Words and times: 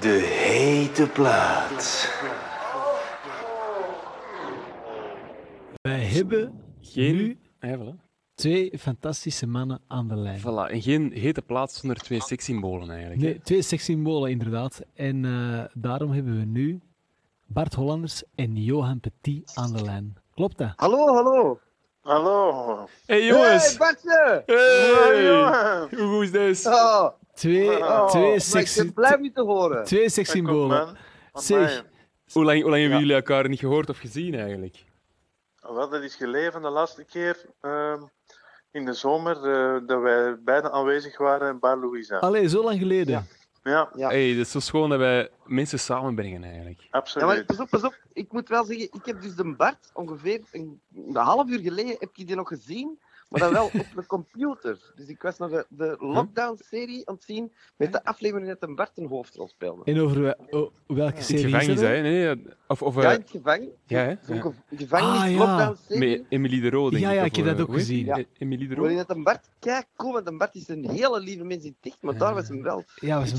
De 0.00 0.08
hete 0.22 1.06
plaat. 1.08 2.08
Wij 5.82 6.00
hebben 6.00 6.62
Geen... 6.80 7.16
nu 7.16 7.38
Ja, 7.60 7.76
voilà. 7.78 8.00
twee 8.34 8.78
fantastische 8.78 9.46
mannen 9.46 9.80
aan 9.88 10.08
de 10.08 10.16
lijn. 10.16 10.40
Voilà. 10.40 10.70
En 10.72 10.82
geen 10.82 11.12
hete 11.12 11.42
plaats 11.42 11.78
zonder 11.80 11.96
twee 11.98 12.20
sekssymbolen 12.22 12.90
eigenlijk. 12.90 13.20
hè. 13.20 13.26
Nee, 13.26 13.40
twee 13.40 13.62
sekssymbolen 13.62 14.30
inderdaad. 14.30 14.80
En 14.94 15.24
eh, 15.24 15.64
daarom 15.74 16.10
hebben 16.12 16.38
we 16.38 16.44
nu 16.44 16.80
Bart 17.46 17.74
Hollanders 17.74 18.22
en 18.34 18.56
Johan 18.56 19.00
Petit 19.00 19.50
aan 19.54 19.72
de 19.72 19.82
lijn. 19.82 20.16
Klopt 20.34 20.58
dat? 20.58 20.72
Hallo, 20.76 21.14
hallo. 21.14 21.58
Hallo. 22.00 22.88
Hey 23.06 23.24
jongens! 23.26 23.68
Hey, 23.68 23.76
Bartje! 23.78 24.42
Hey! 24.46 25.24
Johan. 25.24 26.08
Hoe 26.10 26.22
is 26.24 26.30
dit? 26.30 26.66
Oh, 26.66 27.08
Twee, 27.34 27.78
Oh, 27.78 28.08
twee, 28.08 28.40
seks, 28.40 28.76
ben 28.76 28.92
blij 28.92 29.16
om 29.16 29.24
je 29.24 29.32
te 29.32 29.42
horen. 29.42 29.84
twee 29.84 30.08
sekssymbolen. 30.08 30.96
Zeg. 31.32 31.84
Hoe 32.32 32.44
lang, 32.44 32.60
hoe 32.60 32.70
lang 32.70 32.80
hebben 32.82 33.00
jullie 33.00 33.14
elkaar 33.14 33.48
niet 33.48 33.58
gehoord 33.58 33.88
of 33.88 33.98
gezien 33.98 34.34
eigenlijk? 34.34 34.84
Wel, 35.60 35.88
dat 35.90 36.02
is 36.02 36.14
geleden 36.14 36.62
de 36.62 36.68
laatste 36.70 37.04
keer 37.04 37.44
ehm, 37.60 38.02
in 38.70 38.84
de 38.84 38.92
zomer 38.92 39.36
eh, 39.36 39.80
dat 39.86 40.00
wij 40.02 40.36
beiden 40.40 40.72
aanwezig 40.72 41.18
waren 41.18 41.48
in 41.52 41.58
Bar 41.58 41.78
Louisa. 41.78 42.18
allee, 42.18 42.48
zo 42.48 42.62
lang 42.64 42.78
geleden. 42.78 43.26
Ja, 43.62 43.88
Ja. 43.96 44.08
Hey, 44.08 44.28
het 44.28 44.38
is 44.38 44.50
zo 44.50 44.60
schoon 44.60 44.88
dat 44.90 44.98
wij 44.98 45.28
mensen 45.44 45.78
samenbrengen 45.78 46.44
eigenlijk. 46.44 46.80
Ja, 46.80 46.88
maar 46.90 47.00
absoluut. 47.00 47.46
pas 47.46 47.58
op, 47.60 47.68
pas 47.70 47.82
op. 47.82 47.96
Ik 48.12 48.32
moet 48.32 48.48
wel 48.48 48.64
zeggen, 48.64 48.88
ik 48.92 49.04
heb 49.04 49.22
dus 49.22 49.34
de 49.34 49.54
Bart 49.56 49.90
ongeveer 49.92 50.40
een, 50.52 50.80
een 50.94 51.16
half 51.16 51.48
uur 51.48 51.60
geleden 51.60 51.96
heb 51.98 52.10
ik 52.14 52.26
die 52.26 52.36
nog 52.36 52.48
gezien, 52.48 52.98
maar 53.40 53.50
dan 53.50 53.52
wel 53.52 53.64
op 53.64 53.72
de 53.96 54.06
computer. 54.06 54.92
Dus 54.94 55.06
ik 55.08 55.22
was 55.22 55.38
naar 55.38 55.48
de, 55.48 55.66
de 55.68 55.96
lockdown-serie 55.98 57.08
aan 57.08 57.14
het 57.14 57.24
zien 57.24 57.52
met 57.76 57.92
de 57.92 58.04
aflevering 58.04 58.48
dat 58.48 58.68
een 58.68 58.74
Bart 58.74 58.98
een 58.98 59.06
hoofdrol 59.06 59.48
speelde. 59.48 59.84
En 59.84 60.00
over 60.00 60.22
we- 60.22 60.36
oh, 60.50 60.70
welke 60.86 61.10
In 61.12 61.16
het 61.16 61.24
serie 61.24 61.44
is 61.44 61.50
gevangenis, 61.52 61.80
hè? 61.80 62.00
Nee, 62.00 62.44
of, 62.68 62.82
of 62.82 62.94
Ja, 62.94 63.02
eh, 63.02 63.12
in 63.14 63.20
het 63.20 63.30
gevangen. 63.30 63.68
ja, 63.86 63.98
hè? 64.04 64.14
Zo'n 64.26 64.36
Ja. 64.36 64.42
Ah, 64.42 64.54
ja. 64.68 64.76
gevangenis-lockdown-serie. 64.76 66.18
met 66.18 66.26
Emily 66.28 66.60
de 66.60 66.70
Roo, 66.70 66.90
denk 66.90 67.02
Ja, 67.02 67.10
ik. 67.10 67.16
ja, 67.16 67.22
ik 67.24 67.36
heb 67.36 67.44
dat 67.46 67.54
eh, 67.56 67.60
ook 67.62 67.66
die? 67.68 67.78
gezien. 67.78 68.04
Ja. 68.04 68.22
Emily 68.38 68.66
de 68.68 68.74
Roo? 68.74 68.80
Waarin 68.80 68.98
dat 69.06 69.16
een 69.16 69.22
Bart 69.22 69.48
kijk 69.58 69.86
cool, 69.96 70.12
want 70.12 70.26
een 70.26 70.38
Bart 70.38 70.54
is 70.54 70.68
een 70.68 70.90
hele 70.90 71.20
lieve 71.20 71.44
mens 71.44 71.64
in 71.64 71.76
ticht, 71.80 72.02
maar 72.02 72.18
daar 72.18 72.34
was 72.34 72.48
hem 72.48 72.62
wel 72.62 72.84
Ja, 72.94 73.18
was 73.18 73.30
een 73.30 73.38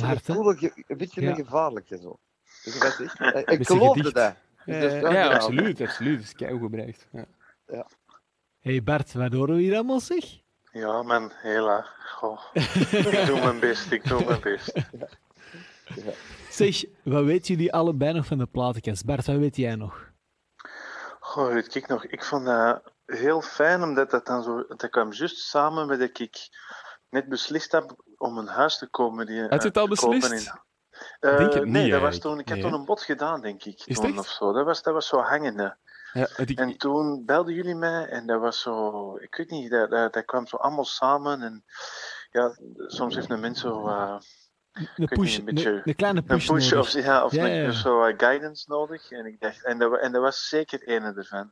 ge- 0.58 0.84
een 0.88 0.98
beetje 0.98 1.22
Ja. 1.22 1.30
een 1.30 1.36
gevaarlijke 1.36 1.98
zo. 1.98 2.20
Dus 2.64 2.80
dat 2.80 3.00
echt, 3.00 3.20
eh, 3.20 3.54
ik 3.60 3.66
geloofde 3.68 4.04
dat. 4.14 4.36
Ja, 4.66 4.80
Dus 4.80 5.02
dat 5.02 5.12
ja, 5.12 5.28
absoluut, 5.34 5.82
absoluut. 5.82 6.16
Dat 6.16 6.26
is 6.26 6.34
keigoed 6.34 6.72
bereikt. 6.72 7.08
Ja. 7.12 7.88
Hey 8.66 8.84
Bart, 8.84 9.14
wat 9.14 9.34
horen 9.34 9.56
we 9.56 9.62
hier 9.62 9.74
allemaal, 9.74 10.00
zeg? 10.00 10.24
Ja, 10.72 11.04
man, 11.04 11.32
hela. 11.36 11.86
Goh. 12.16 12.40
ik 12.54 13.26
doe 13.26 13.40
mijn 13.40 13.60
best, 13.60 13.92
ik 13.92 14.08
doe 14.08 14.26
mijn 14.26 14.42
best. 14.42 14.74
Zeg, 16.50 16.84
wat 17.04 17.24
weten 17.24 17.56
jullie 17.56 17.74
allebei 17.74 18.14
nog 18.14 18.26
van 18.26 18.38
de 18.38 18.46
platenkast? 18.46 19.06
Bart, 19.06 19.26
wat 19.26 19.36
weet 19.36 19.56
jij 19.56 19.76
nog? 19.76 20.12
Goh, 21.20 21.54
weet 21.54 21.76
ik 21.76 21.88
nog, 21.88 22.06
ik 22.06 22.24
vond 22.24 22.46
dat 22.46 22.92
heel 23.06 23.42
fijn, 23.42 23.82
omdat 23.82 24.12
dat 24.12 24.26
dan 24.26 24.44
zo, 24.44 24.66
dat 24.68 24.90
kwam 24.90 25.14
juist 25.14 25.38
samen 25.38 25.88
met 25.88 26.00
dat 26.00 26.20
ik 26.20 26.50
net 27.10 27.30
beslist 27.30 27.72
heb 27.72 27.96
om 28.18 28.38
een 28.38 28.48
huis 28.48 28.78
te 28.78 28.88
komen. 28.88 29.26
Die, 29.26 29.42
Had 29.42 29.62
je 29.62 29.68
het 29.68 29.78
al 29.78 29.88
te 29.88 29.96
kopen 29.96 30.20
beslist? 30.20 30.48
In, 30.48 30.64
Eh, 31.20 31.38
denk 31.38 31.54
het 31.54 31.64
niet, 31.64 31.74
nee, 31.74 31.92
dat 31.92 32.02
was 32.02 32.20
toen, 32.20 32.40
ik 32.40 32.48
heb 32.48 32.62
toen 32.62 32.74
een 32.74 32.86
bod 32.86 33.02
gedaan, 33.02 33.42
denk 33.42 33.64
ik. 33.64 33.82
Is 33.86 33.96
toen 33.96 34.06
echt? 34.06 34.18
of 34.18 34.28
zo. 34.28 34.54
Dat 34.54 34.66
was, 34.66 34.82
dat 34.82 34.94
was 34.94 35.08
zo 35.08 35.20
hangende. 35.20 35.78
Ja, 36.16 36.28
En 36.56 36.78
toen 36.78 37.26
belden 37.26 37.54
jullie 37.54 37.76
mij 37.76 38.06
en 38.08 38.26
dat 38.28 38.40
was 38.40 38.62
zo, 38.62 39.16
ik 39.18 39.36
weet 39.36 39.50
niet, 39.50 39.72
dat, 39.72 39.90
dat, 39.90 40.14
dat 40.14 40.26
kwam 40.26 40.48
zo 40.48 40.56
allemaal 40.58 40.86
samen. 40.86 41.42
En 41.42 41.64
ja, 42.32 42.56
soms 42.88 43.16
heeft 43.16 43.30
een 43.30 43.40
mens 43.40 43.60
zo 43.62 43.88
uh, 43.88 44.18
Een 44.74 45.08
push, 45.08 45.18
niet, 45.38 45.38
een 45.40 45.46
beetje- 45.56 45.70
een, 45.72 45.82
een 45.84 45.96
kleine 45.96 46.20
een 46.20 46.26
push, 46.26 46.48
push 46.48 46.72
nodig. 46.72 46.96
of, 46.96 47.04
ja, 47.04 47.24
of 47.26 47.32
Ja, 47.32 47.48
een- 47.48 47.74
zo 47.74 48.06
uh, 48.08 48.14
guidance 48.18 48.64
nodig. 48.68 49.12
En, 49.12 49.26
ik 49.26 49.40
dacht, 49.40 49.64
en, 49.64 49.78
dat, 49.80 50.00
en 50.00 50.12
dat 50.12 50.22
was 50.22 50.48
zeker 50.48 50.84
ene 50.88 51.14
ervan. 51.16 51.52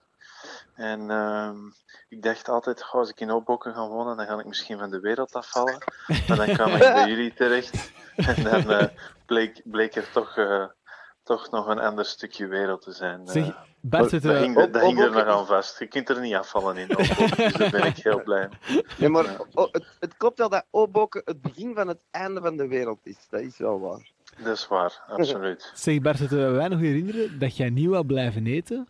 En 0.75 1.09
ehm, 1.11 1.57
ik 2.09 2.21
dacht 2.23 2.49
altijd, 2.49 2.83
goh, 2.83 2.99
als 2.99 3.09
ik 3.09 3.19
in 3.19 3.29
Hoboken 3.29 3.73
ga 3.73 3.87
wonen, 3.87 4.17
dan 4.17 4.25
ga 4.25 4.39
ik 4.39 4.45
misschien 4.45 4.77
van 4.79 4.89
de 4.89 4.99
wereld 4.99 5.33
afvallen. 5.33 5.77
Maar 6.27 6.37
dan 6.37 6.53
kwam 6.53 6.71
ik 6.73 6.79
bij 6.79 7.07
jullie 7.13 7.33
terecht. 7.33 7.91
En 8.15 8.43
dan 8.43 8.71
eh, 8.71 8.87
bleek, 9.25 9.61
bleek 9.63 9.95
er 9.95 10.11
toch, 10.11 10.37
eh, 10.37 10.65
toch 11.23 11.51
nog 11.51 11.67
een 11.67 11.79
ander 11.79 12.05
stukje 12.05 12.47
wereld 12.47 12.81
te 12.81 12.91
zijn. 12.91 13.27
Zeg, 13.27 13.47
Eh, 13.47 13.55
Bart, 13.81 14.11
het, 14.11 14.23
dat 14.23 14.37
hing, 14.37 14.57
er- 14.57 14.71
dat 14.71 14.81
hing 14.81 14.97
er 14.99 15.03
Hoboken 15.05 15.25
nog 15.27 15.37
aan 15.39 15.45
vast. 15.45 15.79
Je 15.79 15.87
kunt 15.87 16.09
er 16.09 16.19
niet 16.19 16.33
afvallen 16.35 16.77
in 16.77 16.87
Hoboken, 16.87 17.37
dus 17.43 17.53
daar 17.53 17.71
ben 17.71 17.83
ik 17.85 17.97
heel 17.97 18.23
blij 18.23 18.49
mee. 18.67 18.83
Nee, 18.97 19.09
maar 19.09 19.25
oh, 19.53 19.71
het, 19.71 19.85
het 19.99 20.17
klopt 20.17 20.37
wel 20.37 20.49
dat 20.49 20.65
Oboken 20.69 21.21
het 21.25 21.41
begin 21.41 21.73
van 21.75 21.87
het 21.87 21.99
einde 22.11 22.41
van 22.41 22.57
de 22.57 22.67
wereld 22.67 22.99
is. 23.03 23.17
Dat 23.29 23.41
is 23.41 23.57
wel 23.57 23.79
waar. 23.79 24.11
Dat 24.43 24.55
is 24.57 24.67
waar, 24.67 25.03
absoluut. 25.07 25.71
zeg 25.73 26.01
Bart, 26.01 26.19
het, 26.19 26.29
wij 26.29 26.67
nog 26.67 26.79
herinneren 26.79 27.39
dat 27.39 27.57
jij 27.57 27.69
niet 27.69 27.87
wou 27.89 28.05
blijven 28.05 28.47
eten 28.47 28.87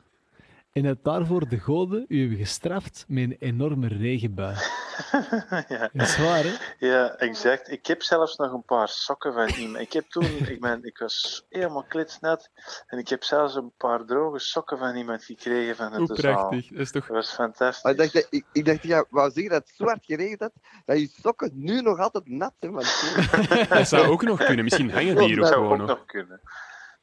en 0.74 0.84
dat 0.84 1.04
daarvoor 1.04 1.48
de 1.48 1.60
goden 1.60 2.06
u 2.08 2.20
hebben 2.20 2.38
gestraft 2.38 3.06
met 3.08 3.24
een 3.24 3.36
enorme 3.40 3.88
regenbui. 3.88 4.56
ja. 5.68 5.90
Dat 5.94 6.08
is 6.08 6.18
waar, 6.18 6.44
hè? 6.44 6.54
Ja, 6.80 7.16
exact. 7.16 7.72
Ik 7.72 7.86
heb 7.86 8.02
zelfs 8.02 8.36
nog 8.36 8.54
een 8.54 8.64
paar 8.64 8.88
sokken 8.88 9.34
van 9.34 9.48
iemand. 9.48 9.80
Ik 9.80 9.94
heb 9.94 10.06
toen, 10.10 10.24
ik, 10.48 10.62
ben, 10.62 10.84
ik 10.84 10.98
was 10.98 11.46
helemaal 11.50 11.84
klitsnat. 11.84 12.50
En 12.88 12.98
ik 12.98 13.08
heb 13.08 13.24
zelfs 13.24 13.56
een 13.56 13.72
paar 13.78 14.06
droge 14.06 14.40
sokken 14.40 14.78
van 14.78 14.96
iemand 14.96 15.24
gekregen 15.24 15.76
van 15.76 15.94
het 15.94 16.20
zaal. 16.20 16.34
prachtig. 16.34 16.68
Dat 16.68 16.80
is 16.80 16.92
toch... 16.92 17.08
Dat 17.08 17.16
was 17.16 17.34
fantastisch. 17.34 17.84
Maar 17.84 17.92
ik 17.92 17.98
dacht, 17.98 18.28
ik, 18.30 18.46
ik 18.52 18.66
dacht, 18.66 18.84
ja, 18.84 19.06
wou 19.10 19.32
zeggen 19.32 19.52
dat 19.52 19.68
het 19.68 19.76
zo 19.76 19.86
hard 19.86 20.06
geregend 20.06 20.40
had, 20.40 20.54
dat 20.86 21.00
je 21.00 21.10
sokken 21.22 21.52
nu 21.54 21.82
nog 21.82 22.00
altijd 22.00 22.28
nat 22.28 22.54
zijn. 22.60 22.72
Want 22.72 23.04
Dat 23.70 23.88
zou 23.88 24.08
ook 24.08 24.24
nog 24.24 24.44
kunnen. 24.44 24.64
Misschien 24.64 24.92
hangen 24.92 25.16
die 25.16 25.26
hier 25.26 25.36
ook 25.36 25.42
dat 25.42 25.48
zou 25.48 25.62
gewoon 25.62 25.82
ook 25.82 25.88
nog. 25.88 25.98
nog 25.98 26.06
kunnen. 26.06 26.42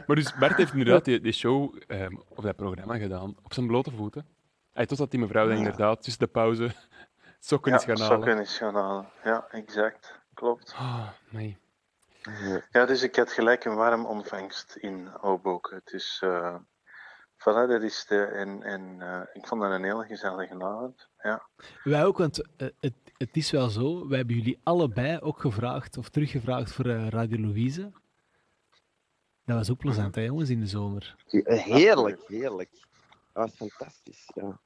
Maar 0.08 0.16
dus 0.16 0.36
Bart 0.38 0.58
heeft 0.58 0.72
inderdaad 0.74 1.06
die, 1.06 1.20
die 1.20 1.32
show 1.32 1.76
ehm, 1.88 2.16
of 2.30 2.44
dat 2.44 2.56
programma 2.56 2.98
gedaan 2.98 3.36
op 3.44 3.54
zijn 3.54 3.68
blote 3.68 3.92
voeten. 3.92 4.26
Hij 4.72 4.86
totdat 4.86 5.12
die 5.12 5.20
mevrouw 5.20 5.48
dan 5.48 5.58
inderdaad 5.58 6.02
tussen 6.04 6.26
de 6.26 6.32
pauze 6.32 6.72
sokken 7.40 7.72
Ja, 7.72 7.78
is 7.78 7.84
gaan 7.84 8.00
halen. 8.00 8.16
sokken 8.18 8.40
is 8.40 8.58
gaan 8.58 8.76
halen. 8.76 9.08
Ja, 9.24 9.48
exact. 9.50 10.22
Klopt. 10.34 10.74
Ah, 10.78 11.08
nee. 11.30 11.58
Ja, 12.72 12.86
dus 12.86 13.04
ik 13.04 13.16
had 13.16 13.32
gelijk 13.32 13.66
een 13.66 13.76
warm 13.76 14.06
ontvangst 14.06 14.76
in 14.76 15.08
Hoboken. 15.08 15.76
Het 15.76 15.94
is... 15.94 16.20
eh 16.24 16.56
voilà, 17.38 17.68
dat 17.68 17.82
is 17.82 18.06
de... 18.08 18.24
En, 18.26 18.64
en 18.64 18.96
eh, 19.00 19.22
ik 19.34 19.48
vond 19.48 19.62
dat 19.62 19.72
een 19.72 19.84
hele 19.84 20.06
gezellige 20.06 20.54
avond. 20.54 21.10
Ja. 21.22 21.48
Wij 21.84 22.06
ook, 22.06 22.18
want 22.18 22.42
eh, 22.58 22.68
het, 22.80 22.94
het 23.18 23.38
is 23.38 23.52
wel 23.52 23.70
zo, 23.70 24.08
wij 24.08 24.18
hebben 24.18 24.36
jullie 24.36 24.60
allebei 24.64 25.20
ook 25.20 25.40
gevraagd, 25.40 25.98
of 25.98 26.10
teruggevraagd 26.10 26.72
voor 26.72 26.86
Radio 26.86 27.40
Louise. 27.40 27.92
Dat 29.46 29.58
was 29.58 29.72
ook 29.72 29.78
plezant, 29.78 30.16
hè, 30.16 30.22
jongens, 30.22 30.50
in 30.50 30.60
de 30.60 30.68
zomer. 30.68 31.16
heerlijk, 31.44 32.22
heerlijk. 32.28 32.70
Dat 33.34 33.44
was 33.44 33.52
fantastisch. 33.70 34.30
Ja. 34.34 34.60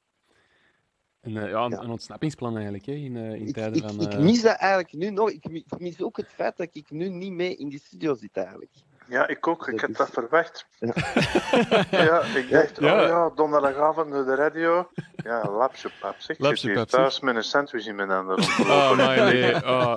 En, 1.20 1.36
eh, 1.36 1.50
ja, 1.50 1.64
een, 1.64 1.70
Ja. 1.70 1.78
een 1.80 1.90
ontsnappingsplan 1.90 2.54
eigenlijk, 2.54 2.86
hè, 2.86 2.92
in, 2.92 3.16
eh, 3.16 3.32
in 3.34 3.46
Ik, 3.46 3.54
tijden 3.54 3.74
ik, 3.74 3.82
van... 3.82 4.00
ik 4.00 4.12
eh, 4.12 4.18
mis 4.18 4.42
dat 4.42 4.56
eigenlijk 4.56 4.92
nu 4.92 5.10
nog. 5.10 5.30
Ik 5.30 5.48
mi- 5.50 5.64
ik 5.70 5.78
mis 5.80 6.02
ook 6.02 6.16
het 6.16 6.28
feit 6.34 6.56
dat 6.56 6.68
ik 6.72 6.90
nu 6.90 7.08
niet 7.08 7.32
mee 7.32 7.56
in 7.56 7.68
die 7.68 7.80
studio 7.84 8.14
zit 8.14 8.36
eigenlijk. 8.36 8.70
Ja, 9.08 9.26
ik 9.28 9.46
ook. 9.46 9.68
Ik 9.68 9.80
Dat 9.80 9.90
is- 9.90 9.96
dat 9.96 10.10
verwacht. 10.10 10.66
Ja. 10.78 10.92
Ja, 12.04 12.22
ik 12.22 12.50
dacht, 12.50 12.80
Ja. 12.80 13.02
oh 13.02 13.08
ja, 13.08 13.30
donderdagavond 13.34 14.10
door 14.12 14.24
de 14.24 14.34
radio. 14.34 14.88
Ja, 15.16 15.50
lapje 15.50 15.90
pap. 16.00 16.14
Zeg, 16.18 16.36
ik 16.36 16.42
pap, 16.42 16.56
zeg. 16.56 16.84
thuis 16.86 17.20
met 17.20 17.36
een 17.36 17.42
sandwich 17.44 17.86
in 17.86 17.94
mijn 17.96 18.08
handen 18.10 18.38
Oh, 18.60 18.96
nee. 18.96 19.54
Oh. 19.54 19.96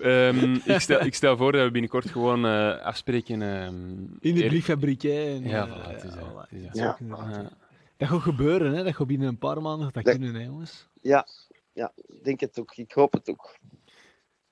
Ehm, 0.00 0.54
ik, 0.64 0.78
stel, 0.80 1.00
ik 1.10 1.14
stel 1.14 1.36
voor 1.36 1.52
dat 1.52 1.64
we 1.64 1.70
binnenkort 1.70 2.10
gewoon 2.10 2.46
eh, 2.46 2.78
afspreken. 2.82 3.42
ehm, 3.42 3.74
In 4.20 4.34
de 4.34 4.46
brieffabriek, 4.46 5.02
hè. 5.02 5.34
en, 5.34 5.42
Ja, 5.48 5.66
eh, 5.66 5.72
voilà, 5.76 5.90
het 5.90 6.04
is 6.04 6.10
dat, 6.14 6.18
voilà. 6.28 6.48
het 6.48 6.52
is 6.52 6.62
dat. 6.62 6.74
Dat 6.74 6.74
is 6.74 6.80
ook 6.82 6.98
Ja. 6.98 6.98
inderdaad. 7.00 7.34
Ja. 7.34 7.50
Dat 7.96 8.08
gaat 8.08 8.20
gebeuren, 8.20 8.72
hè. 8.74 8.84
Dat 8.84 8.94
gaat 8.96 9.06
binnen 9.06 9.28
een 9.28 9.38
paar 9.38 9.62
maanden 9.62 9.90
dat 9.92 10.04
Dat- 10.04 10.14
kunnen, 10.14 10.34
hè, 10.34 10.44
jongens. 10.44 10.88
Ja, 11.02 11.26
ja, 11.72 11.92
ik 12.06 12.24
denk 12.24 12.40
het 12.40 12.58
ook. 12.60 12.76
Ik 12.76 12.92
hoop 12.92 13.12
het 13.12 13.30
ook. 13.30 13.56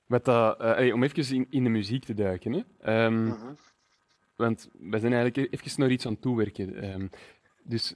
Met 0.05 0.25
dat, 0.25 0.59
eh, 0.59 0.71
hey, 0.71 0.91
om 0.91 1.03
even 1.03 1.35
in, 1.35 1.47
in 1.49 1.63
de 1.63 1.69
muziek 1.69 2.05
te 2.05 2.13
duiken. 2.13 2.51
Hè. 2.53 2.61
Ehm, 2.81 3.25
Mhm. 3.25 3.53
Want 4.35 4.69
we 4.79 4.99
zijn 4.99 5.13
eigenlijk 5.13 5.53
even 5.53 5.79
naar 5.81 5.89
iets 5.91 6.05
aan 6.05 6.11
het 6.11 6.21
toewerken. 6.21 6.75
ehm, 6.81 7.07
dus... 7.69 7.95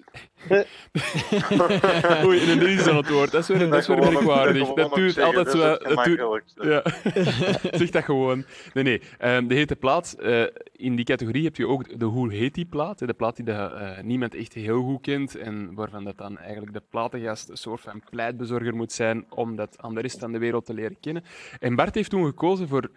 Oei, 2.26 2.52
en 2.52 2.60
dit 2.60 2.80
is 2.80 2.88
aan 2.88 2.96
het 2.96 3.10
woord. 3.10 3.32
Dat 3.32 3.42
is 3.42 3.48
weer, 3.48 3.70
dat 3.70 3.80
is 3.80 3.88
weer 3.88 3.98
merkwaardig. 3.98 4.74
Dat 4.74 4.94
duurt 4.94 5.20
altijd 5.20 5.50
zo... 5.50 5.58
Dat 5.58 6.04
duurt, 6.04 6.20
gemakkelijkste. 6.20 6.68
Ja, 6.68 6.84
zeg 7.80 7.90
dat 7.90 8.04
gewoon. 8.04 8.46
Nee, 8.74 8.84
nee. 8.84 9.02
ehm, 9.18 9.48
de 9.48 9.56
hete 9.56 9.76
plaat. 9.76 10.14
eh, 10.14 10.44
in 10.72 10.96
die 10.96 11.06
categorie 11.06 11.44
heb 11.44 11.56
je 11.56 11.68
ook 11.68 12.00
de 12.00 12.06
Hoe 12.06 12.34
heet 12.34 12.54
die 12.54 12.66
plaat? 12.66 13.00
De 13.00 13.14
plaat 13.14 13.36
die 13.36 13.46
de, 13.46 13.52
eh, 13.52 14.04
niemand 14.04 14.36
echt 14.36 14.54
heel 14.54 14.82
goed 14.82 15.02
kent 15.02 15.36
en 15.36 15.74
waarvan 15.74 16.04
dat 16.04 16.18
dan 16.18 16.38
eigenlijk 16.38 16.74
de 16.74 16.84
platengast 16.90 17.50
een 17.50 17.58
soort 17.58 17.82
van 17.82 18.02
pleitbezorger 18.10 18.76
moet 18.76 18.92
zijn 18.92 19.26
om 19.30 19.56
dat 19.56 19.76
aan 19.82 19.94
de 19.94 20.02
rest 20.02 20.20
van 20.20 20.32
de 20.32 20.40
wereld 20.40 20.66
te 20.66 20.74
leren 20.74 21.00
kennen. 21.00 21.24
En 21.60 21.76
Bart 21.76 21.96
heeft 21.96 22.10
toen 22.10 22.26
gekozen 22.26 22.68
voor, 22.68 22.92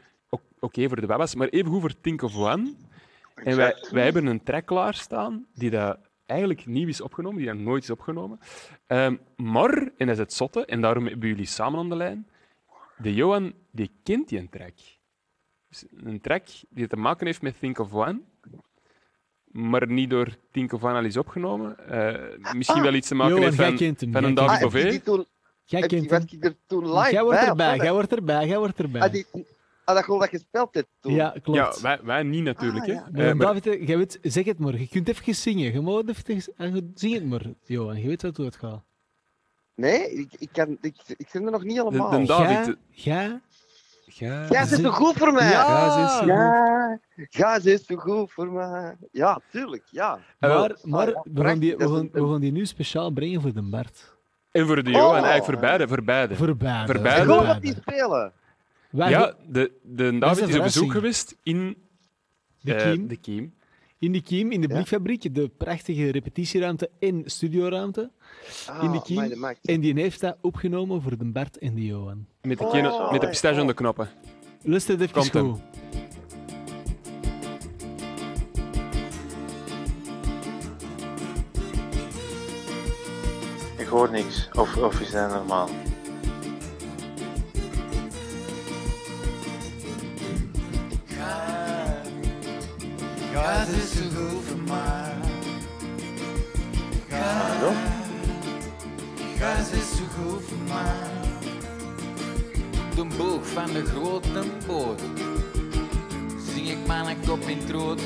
oké, 0.61 0.89
voor 0.89 1.01
de 1.01 1.07
Wabbas, 1.07 1.35
maar 1.35 1.49
evengoed 1.49 1.81
voor 1.81 2.01
Think 2.01 2.23
of 2.23 2.37
One. 2.37 2.75
En 3.35 3.57
wij, 3.57 3.87
wij 3.91 4.05
hebben 4.05 4.27
een 4.27 4.43
track 4.43 4.67
klaarstaan 4.67 5.47
die 5.55 5.71
dat 5.71 5.99
eigenlijk 6.27 6.67
nieuw 6.67 6.89
is 6.89 7.01
opgenomen, 7.01 7.39
die 7.39 7.47
dat 7.47 7.57
nooit 7.57 7.83
is 7.83 7.91
opgenomen. 7.91 8.39
Ehm, 8.87 9.17
maar, 9.37 9.73
en 9.97 10.07
dat 10.07 10.09
is 10.09 10.19
het 10.19 10.33
zotte, 10.33 10.65
en 10.65 10.81
daarom 10.81 11.07
hebben 11.07 11.29
jullie 11.29 11.47
samen 11.47 11.79
aan 11.79 11.89
de 11.89 11.97
lijn, 11.97 12.27
de 12.99 13.15
Johan, 13.15 13.53
die 13.71 13.91
kent 14.03 14.29
die 14.29 14.39
een 14.39 14.49
track. 14.49 14.75
Dus 15.69 15.85
een 16.05 16.21
track 16.21 16.43
die 16.69 16.87
te 16.87 16.97
maken 16.97 17.27
heeft 17.27 17.43
met 17.43 17.59
Think 17.59 17.79
of 17.79 17.93
One, 17.95 18.21
maar 19.45 19.87
niet 19.89 20.11
door 20.11 20.29
Think 20.51 20.73
of 20.73 20.85
One 20.85 20.95
al 20.99 21.05
is 21.05 21.17
opgenomen. 21.17 21.89
Eh, 21.89 22.55
misschien 22.55 22.79
Ah. 22.79 22.85
wel 22.85 22.95
iets 22.95 23.09
te 23.09 23.15
maken 23.15 23.35
Johan, 23.35 23.45
heeft 23.45 23.57
van, 23.57 23.65
hem. 23.65 23.77
van 23.77 24.11
jij 24.11 24.17
een 24.17 24.35
kent 24.35 24.37
David. 24.37 25.09
Ah, 25.09 25.25
Jij 25.65 25.87
kent 25.87 26.11
hem. 26.11 26.25
Jij 27.11 27.23
wordt 27.23 27.43
erbij, 27.43 27.77
jij 27.77 27.93
wordt 27.93 28.13
erbij, 28.13 28.47
jij 28.47 28.59
wordt 28.59 28.79
erbij. 28.79 29.01
Ah, 29.03 29.13
die, 29.13 29.27
ah, 29.87 29.95
dat 29.95 30.05
gewoon 30.05 30.21
dat 30.21 30.29
gespeeld 30.29 30.75
hebt 30.75 30.89
toen. 31.01 31.15
Ja, 31.15 31.35
klopt. 31.43 31.59
Ja, 31.59 31.83
wij, 31.83 31.99
wij 32.03 32.23
niet 32.23 32.43
natuurlijk. 32.45 32.85
Ah, 32.85 32.87
hè. 32.89 32.93
ja. 32.95 33.09
Maar 33.13 33.25
Eh, 33.27 33.35
maar- 33.35 33.47
David, 33.47 33.65
jij 33.89 33.97
weet, 33.97 34.19
zeg 34.23 34.45
het 34.45 34.59
maar. 34.59 34.79
Je 34.79 34.89
kunt 34.89 35.09
even 35.09 35.35
zingen. 35.35 35.73
Je 35.73 35.81
mag 35.81 36.03
even, 36.07 36.55
eh, 36.57 36.75
zing 36.95 37.15
het 37.15 37.25
maar, 37.27 37.43
Johan. 37.65 38.01
Je 38.01 38.09
weet 38.09 38.23
wat 38.23 38.37
hoe 38.37 38.47
het 38.47 38.57
gaat. 38.57 38.83
Nee, 39.75 40.13
ik, 40.13 40.33
ik, 40.39 40.49
kan, 40.53 40.77
ik, 40.81 40.95
ik 41.07 41.29
zit 41.29 41.45
er 41.45 41.51
nog 41.51 41.63
niet 41.65 41.77
de, 41.77 41.83
helemaal. 41.83 42.11
de 42.11 42.27
David. 42.27 42.77
Ga, 42.91 43.41
Ja, 44.07 44.47
Jij 44.51 44.65
zit 44.67 44.81
zo 44.81 44.91
goed 44.91 45.17
voor 45.17 45.33
mij. 45.33 45.51
Ja. 45.51 45.67
Ja, 45.69 45.91
ze 45.93 46.13
is 46.13 46.19
zo 46.19 46.27
Ja, 46.27 46.99
ja, 47.31 47.61
ze 47.61 47.73
is 47.73 47.87
zo 47.87 47.97
goed 47.97 48.33
voor 48.33 48.53
mij. 48.53 48.97
Ja, 49.13 49.41
tuurlijk, 49.51 49.83
ja. 49.91 50.19
Ah. 50.41 50.51
Maar, 50.61 50.77
maar 50.83 51.07
Ah, 51.07 51.13
ja, 51.15 51.23
we, 51.33 51.45
gaan 51.45 51.59
die, 51.59 51.77
we, 51.77 51.85
is 51.85 51.91
gaan, 51.91 52.09
we 52.13 52.21
gaan 52.31 52.41
die 52.41 52.53
nu 52.53 52.67
speciaal 52.67 53.11
brengen 53.11 53.41
voor 53.41 53.53
de 53.53 53.63
Bart. 53.63 54.15
En 54.53 54.67
voor 54.67 54.83
de 54.85 54.91
Johan, 54.91 55.07
Oh. 55.07 55.13
eigenlijk 55.15 55.45
voor 55.45 55.59
beide. 55.59 55.89
Voor 55.89 56.03
beide. 56.05 56.37
Voor 56.37 56.57
beide. 56.57 56.93
Voor 56.93 57.03
beide. 57.03 57.21
Ik 57.21 57.27
wil 57.27 57.45
dat 57.47 57.63
die 57.63 57.75
spelen. 57.75 58.33
Wij 58.91 59.11
Ja, 59.11 59.35
de, 59.49 59.73
de 59.83 60.19
David 60.19 60.49
is 60.49 60.57
op 60.57 60.63
bezoek 60.63 60.93
geweest 60.93 61.37
in 61.43 61.77
de 62.61 62.75
eh, 62.75 62.93
Kiem, 62.93 63.07
de 63.09 63.17
Kiem. 63.17 63.55
in 63.99 64.13
de 64.13 64.21
Kiem, 64.23 64.51
in 64.53 64.61
de 64.61 64.69
Ja. 64.69 64.75
Blikfabriek, 64.75 65.35
de 65.35 65.49
prachtige 65.49 66.11
repetitieruimte 66.11 66.91
en 66.99 67.23
studioruimte. 67.27 68.11
Ah, 68.67 68.85
In 68.85 68.91
de 68.93 69.03
kiem. 69.03 69.29
dat 69.29 69.39
maakt- 69.39 69.67
En 69.67 69.81
die 69.81 69.95
heeft 70.01 70.21
dat 70.21 70.37
opgenomen 70.41 71.03
voor 71.03 71.19
de 71.19 71.25
Bart 71.25 71.59
en 71.59 71.75
de 71.75 71.85
Johan. 71.85 72.27
Met 72.43 72.59
de, 72.59 72.65
Oh, 72.65 73.13
met 73.13 73.21
de 73.21 73.29
pistache 73.29 73.61
aan 73.61 73.67
de 73.67 73.75
knoppen. 73.75 74.09
Lust 74.63 74.89
het 74.89 75.01
even 75.01 75.23
goed. 75.31 75.61
Ik 83.79 83.87
hoor 83.87 84.11
niks. 84.11 84.49
Of, 84.53 84.77
of 84.77 85.01
is 85.01 85.11
dat 85.11 85.31
normaal? 85.31 85.69
Gas 99.39 99.71
is 99.71 99.97
zo 99.97 100.05
goed 100.17 100.45
voor 100.45 100.59
mij. 100.69 101.25
De 102.95 103.17
boog 103.17 103.47
van 103.47 103.73
de 103.73 103.85
grote 103.85 104.43
boot. 104.67 105.01
Zing 106.55 106.69
ik 106.71 106.87
mijn 106.87 107.17
kop 107.27 107.41
in 107.41 107.59
het 107.59 107.71
rood. 107.71 108.01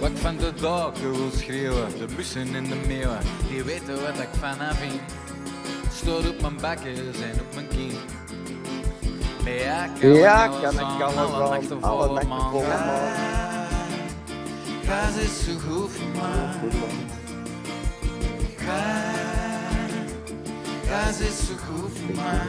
Wat 0.00 0.10
van 0.14 0.36
de 0.36 0.52
daken 0.60 1.10
wil 1.10 1.30
schreeuwen. 1.36 1.98
De 1.98 2.06
bussen 2.16 2.54
en 2.54 2.64
de 2.64 2.76
meeuwen. 2.86 3.18
Die 3.48 3.62
weten 3.62 3.94
wat 3.94 4.18
ik 4.18 4.28
van 4.40 4.58
haar 4.58 4.74
vind. 4.74 5.00
Stoot 5.92 6.28
op 6.28 6.40
mijn 6.40 6.56
bakken 6.60 6.96
en 6.96 7.40
op 7.40 7.54
mijn 7.54 7.68
kin. 7.68 7.92
Ja, 10.00 10.48
kan 10.48 10.72
ik 10.72 10.98
kan 10.98 11.16
alles 11.16 11.16
aan, 11.16 11.32
alle 11.32 11.58
nachten 11.58 11.82
alle 11.82 12.20
volle 12.20 13.33
Gas 14.86 15.16
is 15.16 15.44
zo 15.46 15.52
goed 15.66 15.90
voor 15.90 16.08
mij. 22.14 22.40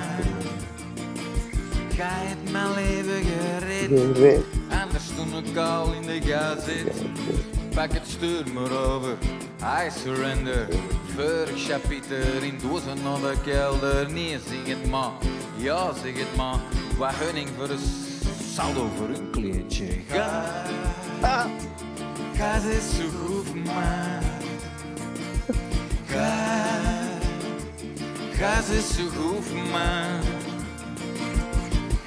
Ga 1.95 2.07
het 2.09 2.51
mijn 2.51 2.73
leven 2.73 3.23
gered. 3.23 4.43
Anders 4.83 5.07
toen 5.15 5.37
ik 5.45 5.57
al 5.57 5.93
in 5.93 6.01
de 6.01 6.21
gas 6.21 6.63
zit. 6.65 7.01
Pak 7.75 7.91
het 7.93 8.07
stuur 8.07 8.43
maar 8.53 8.71
over. 8.71 9.17
I 9.61 9.89
surrender. 10.03 10.67
Vorig 11.15 11.63
chapiter 11.67 12.43
in 12.43 12.59
dozen 12.61 12.97
naar 13.03 13.19
de 13.19 13.33
kelder. 13.43 14.11
Nee, 14.11 14.39
zeg 14.49 14.67
het 14.75 14.89
maar. 14.89 15.11
Ja, 15.57 15.93
zeg 16.03 16.17
het 16.17 16.35
maar. 16.35 16.59
Wat 16.97 17.13
gunning 17.13 17.49
voor 17.57 17.69
een 17.69 17.79
saldo 18.53 18.89
voor 18.97 19.07
een 19.09 19.29
kleedje. 19.31 19.85
Ga. 21.21 21.47
Gas 22.37 22.63
is 22.63 22.97
zo 22.97 23.03
goed 23.03 23.47
voor 23.47 23.57
mij. 23.57 24.19
Gas, 26.07 27.15
gas 28.39 28.69
is 28.69 28.95
zo 28.95 29.03
goed 29.03 29.45
voor 29.45 29.57
mij. 29.71 30.19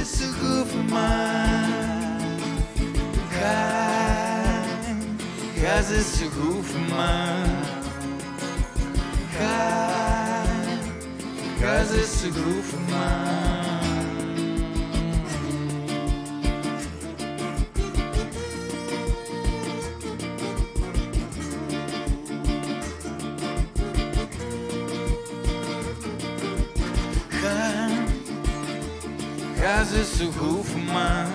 zo 30.19 30.31
goed 30.31 30.67
voor 30.67 30.81
mij. 30.81 31.27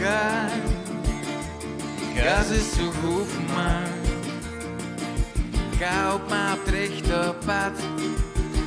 Ga, 0.00 0.48
gas 2.14 2.48
is 2.50 2.72
zo 2.76 2.84
goed 2.84 3.26
voor. 3.26 3.86
Ga 5.78 6.14
op 6.14 6.28
mijn 6.28 6.58
rechte 6.64 7.34
pad. 7.46 7.72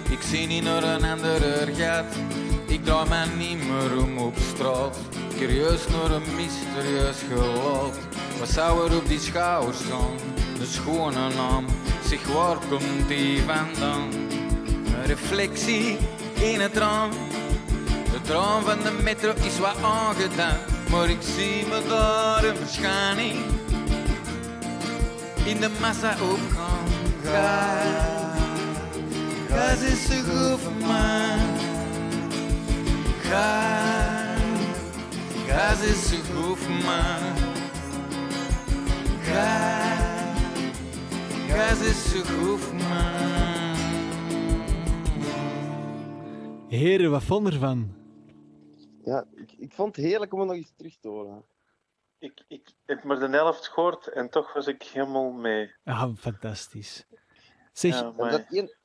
Ik 0.09 0.21
zie 0.21 0.47
niet 0.47 0.63
naar 0.63 0.83
een 0.83 1.03
andere 1.03 1.67
gat. 1.75 2.05
Ik 2.67 2.83
draai 2.83 3.09
mij 3.09 3.27
niet 3.37 3.67
meer 3.67 4.03
om 4.03 4.17
op 4.17 4.35
straat. 4.53 4.97
Curieus 5.37 5.87
naar 5.87 6.11
een 6.11 6.35
mysterieus 6.35 7.17
gelaat. 7.29 7.97
Wat 8.39 8.49
zou 8.49 8.89
er 8.89 8.97
op 8.97 9.07
die 9.07 9.19
schouders 9.19 9.77
staan? 9.77 10.15
De 10.59 10.65
schone 10.65 11.33
naam. 11.35 11.65
Zeg, 12.05 12.27
waar 12.27 12.57
komt 12.69 13.07
die 13.07 13.41
vandaan? 13.41 14.11
Een 14.95 15.05
reflectie 15.05 15.97
in 16.41 16.59
het 16.59 16.77
raam. 16.77 17.09
Het 18.21 18.29
raam 18.29 18.63
van 18.63 18.77
de 18.83 19.01
metro 19.03 19.33
is 19.43 19.59
wat 19.59 19.83
aangedaan. 19.83 20.57
Maar 20.91 21.09
ik 21.09 21.21
zie 21.21 21.65
me 21.65 21.85
daar 21.89 22.43
een 22.43 22.55
verschijning. 22.55 23.39
In 25.45 25.59
de 25.59 25.69
massa 25.79 26.11
opgaan. 26.11 26.87
Gas 29.49 29.81
is 29.81 30.05
zo 30.05 30.15
goed 30.15 30.59
voor 30.59 30.87
mij. 30.87 31.39
Gas 35.47 35.81
is 35.81 36.09
zo 36.09 36.15
goed 36.33 36.57
voor 36.57 36.73
mij. 36.73 37.19
Gas 41.47 41.79
is 41.79 42.11
zo 42.11 42.19
goed 42.19 42.59
voor 42.59 42.75
mij. 42.75 43.75
Heren, 46.67 47.11
wat 47.11 47.23
vond 47.23 47.47
ervan? 47.47 48.00
Ja, 49.03 49.25
ik, 49.35 49.51
ik 49.51 49.73
vond 49.73 49.95
het 49.95 50.05
heerlijk 50.05 50.33
om 50.33 50.39
het 50.39 50.47
nog 50.47 50.57
eens 50.57 50.73
terug 50.75 50.97
te 50.99 51.07
horen. 51.07 51.45
Ik, 52.19 52.43
ik 52.47 52.71
heb 52.85 53.03
maar 53.03 53.19
de 53.19 53.27
helft 53.29 53.67
gehoord 53.67 54.07
en 54.07 54.29
toch 54.29 54.53
was 54.53 54.67
ik 54.67 54.83
helemaal 54.83 55.31
mee. 55.31 55.71
Ah, 55.83 56.15
fantastisch. 56.15 57.05
Zeg, 57.73 57.93
Ja, 57.93 57.99
ja, 58.01 58.05
En 58.09 58.15
maar 58.15 58.31
dat 58.31 58.45
een- 58.49 58.75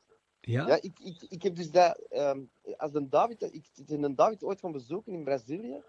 Ja, 0.41 0.79
ik, 0.81 0.99
ik, 0.99 1.23
ik 1.29 1.43
heb 1.43 1.57
dus 1.57 1.71
dat, 1.71 1.99
ehm, 2.09 2.41
als 2.77 2.95
een 2.95 3.11
David, 3.11 3.43
ik 3.43 3.87
ben 3.87 4.03
een 4.03 4.15
David 4.15 4.43
ooit 4.45 4.61
gaan 4.61 4.73
bezoeken 4.73 5.13
in 5.13 5.25
Brazilië. 5.25 5.83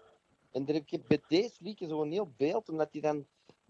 En 0.52 0.64
daar 0.64 0.74
heb 0.74 0.88
ik 0.90 1.06
bij 1.06 1.22
deze 1.28 1.64
week 1.64 1.78
zo'n 1.78 2.10
heel 2.10 2.32
beeld, 2.36 2.68
omdat 2.68 2.88
hij 2.92 3.00
dan, 3.00 3.26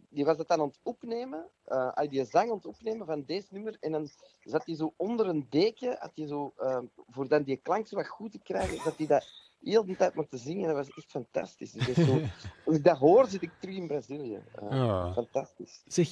die 0.08 0.24
was 0.24 0.36
dat 0.36 0.48
dan 0.48 0.60
aan 0.60 0.66
het 0.66 0.78
opnemen, 0.82 1.48
eh 1.64 1.90
hij 1.94 2.08
die 2.08 2.24
zang 2.24 2.50
aan 2.50 2.56
het 2.56 2.66
opnemen 2.66 3.06
van 3.06 3.24
deze 3.24 3.46
nummer. 3.50 3.76
En 3.80 3.92
dan 3.92 4.08
zat 4.40 4.66
hij 4.66 4.74
zo 4.74 4.94
onder 4.96 5.26
een 5.28 5.46
deken, 5.50 5.96
had 5.98 6.12
hij 6.14 6.26
zo, 6.26 6.52
ehm, 6.56 6.84
voor 7.08 7.28
dan 7.28 7.42
die 7.42 7.56
klank 7.56 7.86
zo 7.86 7.96
wat 7.96 8.08
goed 8.08 8.32
te 8.32 8.38
krijgen, 8.38 8.84
dat 8.84 8.96
hij 8.96 9.06
dat 9.06 9.47
heel 9.60 9.86
de 9.86 9.96
tijd 9.96 10.14
mocht 10.14 10.30
te 10.30 10.36
zingen. 10.38 10.66
Dat 10.66 10.76
was 10.76 10.88
echt 10.96 11.10
fantastisch. 11.10 11.72
Dus 11.72 11.86
dat 11.86 11.96
is 11.96 12.06
zo, 12.06 12.20
als 12.66 12.76
ik 12.76 12.84
dat 12.84 12.98
hoor, 12.98 13.26
zit 13.26 13.42
ik 13.42 13.50
terug 13.60 13.74
in 13.76 13.86
Brazilië. 13.86 14.42
Eh. 14.70 15.12
Fantastisch. 15.12 15.82
zeg 15.86 16.08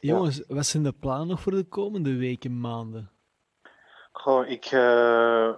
jongens, 0.00 0.42
wat 0.46 0.66
zijn 0.66 0.82
de 0.82 0.92
plannen 0.92 1.26
nog 1.28 1.40
voor 1.40 1.52
de 1.52 1.64
komende 1.64 2.16
weken, 2.16 2.60
maanden? 2.60 3.10
Goh, 4.12 4.48
ik, 4.48 4.64
eh, 4.64 5.48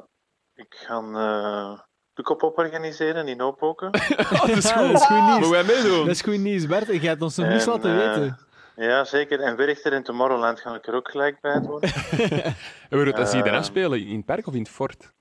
ik 0.54 0.74
ga 0.74 1.00
uh, 1.02 1.80
Pukkelpop 2.14 2.58
organiseren 2.58 3.28
in 3.28 3.40
Hoboken. 3.40 3.90
Oh, 4.18 4.46
dat 4.46 4.48
is 4.48 4.70
goed. 4.70 4.92
dat 4.92 5.00
is 5.00 5.06
goed 5.06 5.38
nieuws. 5.40 5.66
Meedoen? 5.66 5.98
Dat 5.98 6.14
is 6.14 6.22
goed 6.22 6.38
nieuws, 6.38 6.66
Bert. 6.66 6.86
Je 6.86 7.00
gaat 7.00 7.22
ons 7.22 7.36
nog 7.36 7.48
niet 7.48 7.60
En, 7.62 7.68
laten 7.68 7.96
weten. 7.96 8.38
ja, 8.76 9.04
zeker. 9.04 9.40
En 9.40 9.56
Werchter 9.56 9.92
en 9.92 10.02
Tomorrowland 10.02 10.60
ga 10.60 10.74
ik 10.74 10.86
er 10.86 10.94
ook 10.94 11.10
gelijk 11.10 11.40
bij 11.40 11.60
doen. 11.60 11.80
En 12.90 12.98
we 12.98 13.12
dat 13.12 13.28
zie 13.28 13.36
je 13.38 13.44
dan 13.44 13.52
Eh. 13.52 13.58
afspelen? 13.58 14.06
In 14.06 14.16
het 14.16 14.24
park 14.26 14.46
of 14.46 14.54
in 14.54 14.60
het 14.60 14.68
fort? 14.68 15.12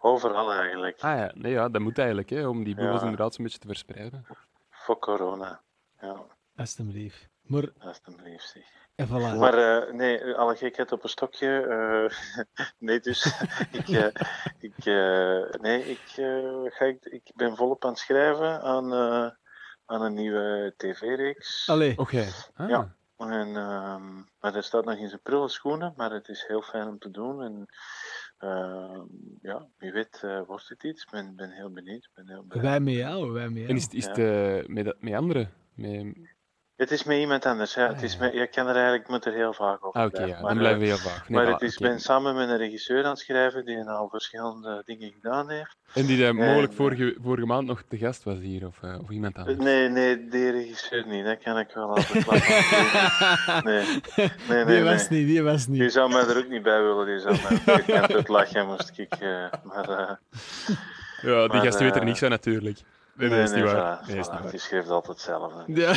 Overal 0.00 0.52
eigenlijk. 0.52 1.00
Ah 1.00 1.18
ja, 1.18 1.30
nee, 1.34 1.52
ja, 1.52 1.68
dat 1.68 1.80
moet 1.82 1.98
eigenlijk, 1.98 2.30
hè, 2.30 2.46
om 2.46 2.64
die 2.64 2.74
bubbels 2.74 2.96
Ja. 3.00 3.02
inderdaad 3.02 3.34
zo'n 3.34 3.44
beetje 3.44 3.60
te 3.60 3.66
verspreiden. 3.66 4.26
Voor 4.70 4.98
corona. 4.98 5.62
Ja, 6.00 6.26
Alsjeblieft. 6.56 7.28
Maar, 7.42 7.68
alstublieft. 7.78 8.48
zeg. 8.48 8.64
en 8.94 9.06
voilà. 9.08 9.38
Maar 9.38 9.54
eh, 9.86 9.92
nee, 9.92 10.34
alle 10.34 10.56
gekheid 10.56 10.92
op 10.92 11.02
een 11.02 11.08
stokje. 11.08 11.60
eh, 12.46 12.56
nee, 12.88 13.00
dus 13.00 13.24
ik, 13.78 13.88
eh, 13.88 14.06
ik, 14.58 14.84
eh, 14.84 15.60
nee, 15.60 15.84
ik, 15.90 16.12
eh, 16.16 16.60
ga, 16.64 16.84
ik, 16.84 17.04
ik 17.04 17.30
ben 17.34 17.56
volop 17.56 17.84
aan 17.84 17.90
het 17.90 17.98
schrijven 17.98 18.60
aan, 18.62 18.92
eh, 18.92 19.30
aan 19.84 20.02
een 20.02 20.14
nieuwe 20.14 20.74
tv-reeks. 20.76 21.68
Allee. 21.68 21.98
Oké. 21.98 22.26
Ah. 22.54 22.68
Ja. 22.68 22.96
En, 23.16 23.56
ehm, 23.56 24.14
maar 24.40 24.52
dat 24.52 24.64
staat 24.64 24.84
nog 24.84 24.94
in 24.96 25.08
zijn 25.08 25.22
prille 25.22 25.48
schoenen, 25.48 25.92
maar 25.96 26.10
het 26.10 26.28
is 26.28 26.44
heel 26.46 26.62
fijn 26.62 26.88
om 26.88 26.98
te 26.98 27.10
doen. 27.10 27.42
En 27.42 27.66
ehm, 28.38 29.06
ja, 29.42 29.68
wie 29.78 29.92
weet 29.92 30.20
eh, 30.22 30.42
wordt 30.46 30.68
het 30.68 30.84
iets. 30.84 31.02
Ik 31.02 31.10
ben, 31.10 31.36
ben 31.36 31.50
heel 31.50 31.70
benieuwd. 31.70 32.10
Ben 32.14 32.28
heel 32.28 32.42
blij. 32.42 32.62
Wij 32.62 32.80
met 32.80 32.94
jou, 32.94 33.32
wij 33.32 33.48
met 33.48 33.56
jou. 33.56 33.68
En 33.68 33.76
is 33.76 33.82
het, 33.82 33.94
is 33.94 34.06
het 34.06 34.18
eh, 34.18 34.66
met, 34.66 34.96
met 35.00 35.14
anderen? 35.14 35.50
Met... 35.74 36.16
Het 36.78 36.90
is 36.90 37.04
met 37.04 37.18
iemand 37.18 37.46
anders. 37.46 37.74
Ja. 37.74 37.86
Het 37.86 37.96
Ah, 37.96 38.02
is 38.02 38.16
met, 38.16 38.32
je 38.32 38.46
kan 38.46 38.66
er 38.66 38.74
eigenlijk, 38.74 39.04
ik 39.04 39.08
moet 39.10 39.24
er 39.24 39.32
heel 39.32 39.52
vaak 39.52 39.84
over 39.86 40.00
Ah, 40.00 40.06
oké, 40.06 40.24
ja. 40.24 40.40
Dan 40.40 40.50
eh, 40.50 40.56
blijven 40.56 40.80
we 40.80 40.86
heel. 40.86 40.96
Nee, 41.04 41.12
maar 41.44 41.52
het 41.52 41.62
is, 41.62 41.76
ben 41.78 42.00
samen 42.00 42.34
met 42.34 42.48
een 42.48 42.56
regisseur 42.56 43.04
aan 43.04 43.10
het 43.10 43.18
schrijven 43.18 43.64
die 43.64 43.84
al 43.84 44.08
verschillende 44.08 44.82
dingen 44.84 45.12
gedaan 45.12 45.50
heeft. 45.50 45.76
En 45.94 46.06
die 46.06 46.18
daar 46.20 46.34
mogelijk 46.34 46.70
En, 46.70 46.76
vorige, 46.76 47.16
vorige 47.22 47.46
maand 47.46 47.66
nog 47.66 47.82
te 47.88 47.96
gast 47.98 48.22
was 48.24 48.38
hier, 48.38 48.66
of, 48.66 48.82
eh, 48.82 48.98
of 49.02 49.10
iemand 49.10 49.36
anders? 49.38 49.56
Nee, 49.58 49.88
nee, 49.88 50.28
die 50.28 50.50
regisseur 50.50 51.06
niet. 51.06 51.24
Dat 51.24 51.38
kan 51.42 51.58
ik 51.58 51.70
wel 51.74 51.88
al 51.88 52.02
verklappen. 52.02 53.64
Nee, 53.72 53.84
nee, 54.16 54.30
nee. 54.48 54.64
die 54.64 54.74
nee. 54.74 54.82
was 54.84 55.08
niet, 55.08 55.26
die 55.26 55.42
was 55.42 55.66
Die 55.66 55.80
niet. 55.82 55.92
zou 55.92 56.08
mij 56.12 56.26
er 56.26 56.36
ook 56.38 56.48
niet 56.48 56.62
bij 56.62 56.82
willen. 56.82 57.06
Die 57.06 57.18
zou 57.18 57.36
mij 57.64 57.76
ik 58.06 58.16
het 58.16 58.28
lachen 58.28 58.66
moest 58.66 58.92
ik. 58.98 59.12
eh, 59.12 59.44
maar, 59.62 59.88
eh, 59.88 60.10
Ja, 61.22 61.40
die 61.40 61.48
Maar, 61.48 61.62
gasten 61.64 61.82
weten 61.84 61.94
er 61.94 62.00
eh, 62.00 62.04
niks 62.06 62.18
van 62.18 62.30
natuurlijk. 62.30 62.78
Nee, 63.18 63.28
dat 63.28 63.38
is 63.38 63.52
niet 63.54 63.64
waar. 63.64 64.04
voilà, 64.04 64.06
Nee, 64.06 64.16
dat 64.16 64.24
is 64.24 64.30
voilà. 64.30 64.32
niet 64.32 64.42
waar. 64.42 64.50
Die 64.50 64.60
schrijft 64.60 64.88
altijd 64.88 65.16
hetzelfde. 65.16 65.72
Ja. 65.74 65.92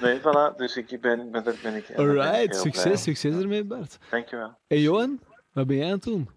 Nee, 0.00 0.20
voilà. 0.20 0.56
Dus 0.56 0.76
ik 0.76 1.00
ben, 1.00 1.30
ben, 1.30 1.44
daar 1.44 1.54
ben 1.62 1.74
ik. 1.74 1.86
daar 1.88 1.96
ben 2.06 2.14
ik 2.14 2.20
Alright, 2.20 2.56
succes, 2.56 2.82
blij. 2.82 2.96
succes 2.96 3.34
ermee, 3.42 3.64
Bart. 3.64 3.98
Dankjewel. 4.10 4.58
En 4.66 4.80
Johan, 4.80 5.20
wat 5.52 5.66
ben 5.66 5.76
jij 5.76 5.86
aan 5.86 5.92
het 5.92 6.02
doen? 6.02 6.28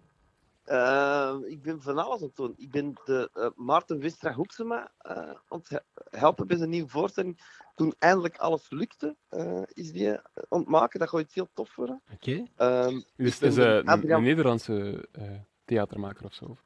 Eh, 0.64 1.34
ik 1.46 1.62
ben 1.62 1.82
van 1.82 1.98
alles 1.98 2.20
aan 2.20 2.26
het 2.26 2.36
doen. 2.36 2.54
Ik 2.56 2.70
ben 2.70 2.94
de 3.04 3.30
eh, 3.32 3.46
Maarten 3.54 4.00
Westra 4.00 4.32
Hoeksema 4.32 4.90
eh, 4.98 5.16
aan 5.16 5.58
het 5.58 5.68
he- 5.68 6.18
helpen 6.18 6.46
bij 6.46 6.56
zijn 6.56 6.70
nieuwe 6.70 6.88
voorstelling. 6.88 7.40
Toen 7.74 7.94
eindelijk 7.98 8.36
alles 8.38 8.70
lukte, 8.70 9.16
eh, 9.28 9.62
is 9.66 9.92
die 9.92 10.10
eh, 10.12 10.18
aan 10.48 10.58
het 10.60 10.68
maken. 10.68 10.98
Dat 11.00 11.08
gaat 11.08 11.20
iets 11.20 11.34
heel 11.34 11.48
tof 11.54 11.76
worden. 11.76 12.02
Oké. 12.14 12.44
Ehm, 12.56 13.00
Dus 13.16 13.34
het 13.34 13.42
is 13.42 13.56
een, 13.56 13.86
Adriaan- 13.88 14.18
een 14.18 14.24
Nederlandse 14.24 15.08
eh, 15.12 15.30
theatermaker 15.64 16.24
of 16.24 16.34
zo. 16.34 16.56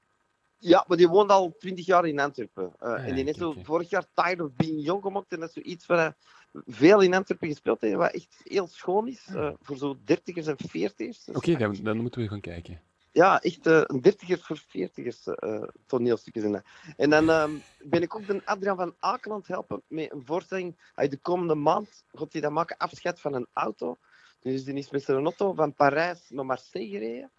Ja, 0.67 0.85
maar 0.89 0.97
die 0.97 1.09
woont 1.09 1.31
al 1.31 1.55
twintig 1.59 1.87
jaar 1.87 2.07
in 2.07 2.21
Antwerpen. 2.21 2.73
Eh, 2.79 2.89
ja, 2.89 2.97
en 2.97 3.15
die 3.15 3.25
heeft 3.25 3.39
zo 3.39 3.55
vorig 3.63 3.91
jaar 3.91 4.05
Tired 4.15 4.41
of 4.41 4.53
Being 4.57 4.85
Young 4.85 5.03
gemaakt. 5.03 5.33
En 5.33 5.41
dat 5.41 5.49
is 5.49 5.55
zoiets 5.63 5.87
wat 5.87 5.99
hij 5.99 6.15
veel 6.67 7.01
in 7.01 7.15
Antwerpen 7.15 7.49
gespeeld 7.49 7.81
heeft. 7.81 7.95
Wat 7.97 8.13
echt 8.13 8.41
heel 8.45 8.67
schoon 8.67 9.09
is. 9.09 9.27
eh, 9.27 9.53
voor 9.61 9.77
zo 9.77 9.97
dertigers 10.05 10.47
en 10.47 10.57
veertigers. 10.57 11.25
Dus, 11.25 11.37
Oké, 11.37 11.57
dan, 11.57 11.77
dan 11.83 11.97
moeten 11.97 12.21
we 12.21 12.29
gaan 12.29 12.41
kijken. 12.41 12.81
Ja, 13.13 13.41
echt 13.41 13.67
eh, 13.67 13.83
een 13.87 14.01
dertigers 14.01 14.43
voor 14.43 14.63
veertigers 14.69 15.27
eh 15.27 15.63
toneelstukjes. 15.87 16.63
En, 16.97 17.11
dan 17.11 17.31
ehm, 17.31 17.51
ben 17.79 18.03
ik 18.03 18.15
ook 18.15 18.27
de 18.27 18.43
Adriaan 18.45 18.77
van 18.77 18.95
het 19.37 19.47
helpen 19.47 19.83
met 19.87 20.13
een 20.13 20.25
voorstelling. 20.25 20.77
Hij 20.95 21.09
de 21.09 21.17
komende 21.19 21.55
maand 21.55 22.05
gaat 22.13 22.33
hij 22.33 22.41
dat 22.41 22.53
maken, 22.53 22.77
afscheid 22.77 23.21
van 23.21 23.35
een 23.35 23.47
auto. 23.53 23.97
Dus 24.41 24.65
die 24.65 24.75
is 24.75 24.91
met 24.91 25.03
zijn 25.03 25.25
auto 25.25 25.53
van 25.53 25.75
Parijs 25.75 26.31
naar 26.31 26.47
Marseille 26.47 26.91
gereden. 26.91 27.31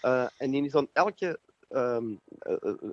Eh, 0.00 0.26
en 0.36 0.50
die 0.50 0.64
is 0.64 0.74
aan 0.74 0.88
elke 0.92 1.40